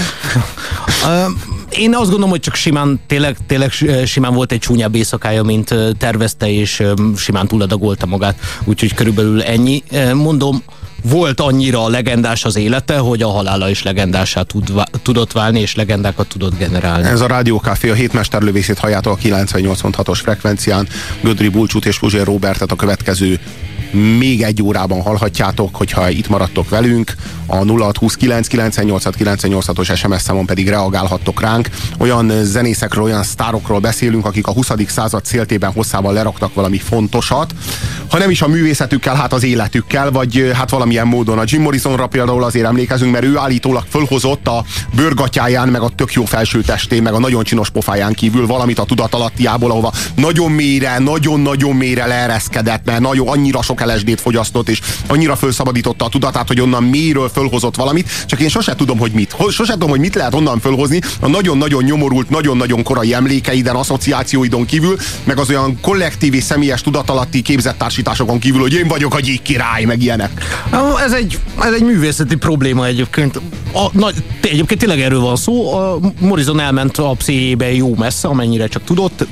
e, 1.06 1.26
én 1.70 1.94
azt 1.94 2.04
gondolom, 2.04 2.30
hogy 2.30 2.40
csak 2.40 2.54
simán, 2.54 3.00
tényleg, 3.06 3.36
tényleg 3.46 3.70
simán 4.04 4.34
volt 4.34 4.52
egy 4.52 4.58
csúnyább 4.58 4.94
éjszakája, 4.94 5.42
mint 5.42 5.74
tervezte, 5.98 6.50
és 6.50 6.82
simán 7.16 7.46
túladagolta 7.46 8.06
magát, 8.06 8.38
úgyhogy 8.64 8.94
körülbelül 8.94 9.42
ennyi. 9.42 9.82
Mondom, 10.14 10.62
volt 11.02 11.40
annyira 11.40 11.88
legendás 11.88 12.44
az 12.44 12.56
élete, 12.56 12.98
hogy 12.98 13.22
a 13.22 13.28
halála 13.28 13.68
is 13.70 13.82
legendásá 13.82 14.42
tud, 14.42 14.72
tudott 15.02 15.32
válni, 15.32 15.60
és 15.60 15.74
legendákat 15.74 16.26
tudott 16.26 16.58
generálni. 16.58 17.08
Ez 17.08 17.20
a 17.20 17.26
Rádiókáfé 17.26 17.90
a 17.90 17.94
hétmesterlövészét 17.94 18.78
halljátok 18.78 19.12
a 19.12 19.26
98.6-os 19.26 20.18
frekvencián. 20.22 20.88
Gödri 21.22 21.48
Bulcsút 21.48 21.86
és 21.86 21.98
Puzsér 21.98 22.24
Robertet 22.24 22.72
a 22.72 22.76
következő 22.76 23.40
még 23.90 24.42
egy 24.42 24.62
órában 24.62 25.02
hallhatjátok, 25.02 25.76
hogyha 25.76 26.10
itt 26.10 26.28
maradtok 26.28 26.68
velünk. 26.68 27.14
A 27.46 27.56
0629 27.56 29.44
os 29.76 29.90
SMS 29.94 30.22
számon 30.22 30.46
pedig 30.46 30.68
reagálhattok 30.68 31.40
ránk. 31.40 31.68
Olyan 31.98 32.32
zenészekről, 32.44 33.04
olyan 33.04 33.22
sztárokról 33.22 33.78
beszélünk, 33.78 34.26
akik 34.26 34.46
a 34.46 34.52
20. 34.52 34.70
század 34.86 35.24
széltében 35.24 35.72
hosszával 35.72 36.12
leraktak 36.12 36.54
valami 36.54 36.78
fontosat, 36.78 37.54
ha 38.10 38.18
nem 38.18 38.30
is 38.30 38.42
a 38.42 38.48
művészetükkel, 38.48 39.14
hát 39.14 39.32
az 39.32 39.44
életükkel, 39.44 40.10
vagy 40.10 40.50
hát 40.54 40.70
valamilyen 40.70 41.06
módon. 41.06 41.38
A 41.38 41.42
Jim 41.46 41.62
Morrisonra 41.62 42.06
például 42.06 42.44
azért 42.44 42.66
emlékezünk, 42.66 43.12
mert 43.12 43.24
ő 43.24 43.36
állítólag 43.36 43.84
fölhozott 43.88 44.48
a 44.48 44.64
bőrgatyáján, 44.94 45.68
meg 45.68 45.80
a 45.80 45.88
tök 45.88 46.12
jó 46.12 46.24
felső 46.24 46.60
testén, 46.60 47.02
meg 47.02 47.12
a 47.12 47.18
nagyon 47.18 47.44
csinos 47.44 47.70
pofáján 47.70 48.12
kívül 48.12 48.46
valamit 48.46 48.78
a 48.78 48.84
tudatalattiából, 48.84 49.70
ahova 49.70 49.92
nagyon 50.14 50.50
mélyre, 50.50 50.98
nagyon-nagyon 50.98 51.76
mélyre 51.76 52.06
leereszkedett, 52.06 52.84
mert 52.84 53.00
nagyon 53.00 53.28
annyira 53.28 53.62
sok 53.62 53.77
LSD-t 53.80 54.20
fogyasztott, 54.20 54.68
és 54.68 54.80
annyira 55.06 55.36
felszabadította 55.36 56.04
a 56.04 56.08
tudatát, 56.08 56.48
hogy 56.48 56.60
onnan 56.60 56.82
mélyről 56.82 57.28
fölhozott 57.28 57.76
valamit, 57.76 58.10
csak 58.26 58.40
én 58.40 58.48
sose 58.48 58.74
tudom, 58.74 58.98
hogy 58.98 59.12
mit. 59.12 59.36
Sose 59.50 59.72
tudom, 59.72 59.88
hogy 59.90 60.00
mit 60.00 60.14
lehet 60.14 60.34
onnan 60.34 60.60
fölhozni 60.60 61.00
a 61.20 61.28
nagyon-nagyon 61.28 61.84
nyomorult, 61.84 62.30
nagyon-nagyon 62.30 62.82
korai 62.82 63.14
emlékeiden, 63.14 63.74
asszociációidon 63.74 64.64
kívül, 64.64 64.96
meg 65.24 65.38
az 65.38 65.48
olyan 65.48 65.78
kollektív 65.80 66.34
és 66.34 66.42
személyes 66.42 66.80
tudatalatti 66.80 67.42
képzettársításokon 67.42 68.38
kívül, 68.38 68.60
hogy 68.60 68.74
én 68.74 68.88
vagyok 68.88 69.14
a 69.14 69.20
gyík 69.20 69.42
király, 69.42 69.84
meg 69.84 70.02
ilyenek. 70.02 70.42
Ez 71.04 71.12
egy, 71.12 71.38
ez 71.60 71.72
egy 71.72 71.82
művészeti 71.82 72.36
probléma 72.36 72.86
egyébként. 72.86 73.40
A, 73.72 73.86
na, 73.92 74.10
egyébként 74.42 74.80
tényleg 74.80 75.00
erről 75.00 75.20
van 75.20 75.36
szó. 75.36 75.74
A 75.74 75.98
Morrison 76.20 76.60
elment 76.60 76.98
a 76.98 77.10
pszichébe 77.10 77.72
jó 77.74 77.94
messze, 77.94 78.28
amennyire 78.28 78.66
csak 78.66 78.84
tudott. 78.84 79.26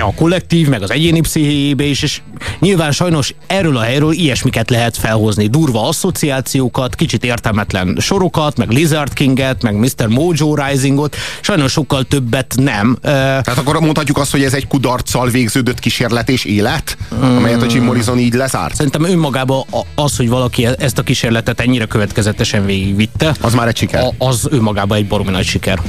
A 0.00 0.14
kollektív, 0.14 0.68
meg 0.68 0.82
az 0.82 0.90
egyéni 0.90 1.20
pszichébe 1.20 1.84
is, 1.84 2.02
és 2.02 2.20
nyilván 2.58 2.92
sajnos 2.92 3.34
erről 3.46 3.76
a 3.76 3.80
helyről 3.80 4.12
ilyesmiket 4.12 4.70
lehet 4.70 4.96
felhozni. 4.96 5.46
Durva 5.46 5.88
asszociációkat, 5.88 6.94
kicsit 6.94 7.24
értelmetlen 7.24 7.96
sorokat, 8.00 8.56
meg 8.56 8.70
Lizard 8.70 9.12
Kinget, 9.12 9.62
meg 9.62 9.74
Mr. 9.74 10.06
Mojo 10.08 10.54
Risingot. 10.54 11.16
Sajnos 11.40 11.72
sokkal 11.72 12.04
többet 12.04 12.54
nem. 12.56 12.96
Tehát 13.02 13.58
akkor 13.58 13.80
mondhatjuk 13.80 14.18
azt, 14.18 14.30
hogy 14.30 14.44
ez 14.44 14.54
egy 14.54 14.66
kudarccal 14.66 15.28
végződött 15.28 15.78
kísérlet 15.78 16.28
és 16.28 16.44
élet, 16.44 16.96
hmm. 17.08 17.36
amelyet 17.36 17.62
a 17.62 17.66
Jim 17.68 17.84
Morrison 17.84 18.18
így 18.18 18.34
lezárt? 18.34 18.74
Szerintem 18.74 19.04
önmagában 19.04 19.64
az, 19.94 20.16
hogy 20.16 20.28
valaki 20.28 20.64
e- 20.64 20.74
ezt 20.78 20.98
a 20.98 21.02
kísérletet 21.02 21.60
ennyire 21.60 21.84
következetesen 21.86 22.66
végigvitte, 22.66 23.34
az 23.40 23.54
már 23.54 23.68
egy 23.68 23.76
siker. 23.76 24.04
Az 24.18 24.46
önmagában 24.50 24.98
egy 24.98 25.06
baromi 25.06 25.30
nagy 25.30 25.44
siker. 25.44 25.82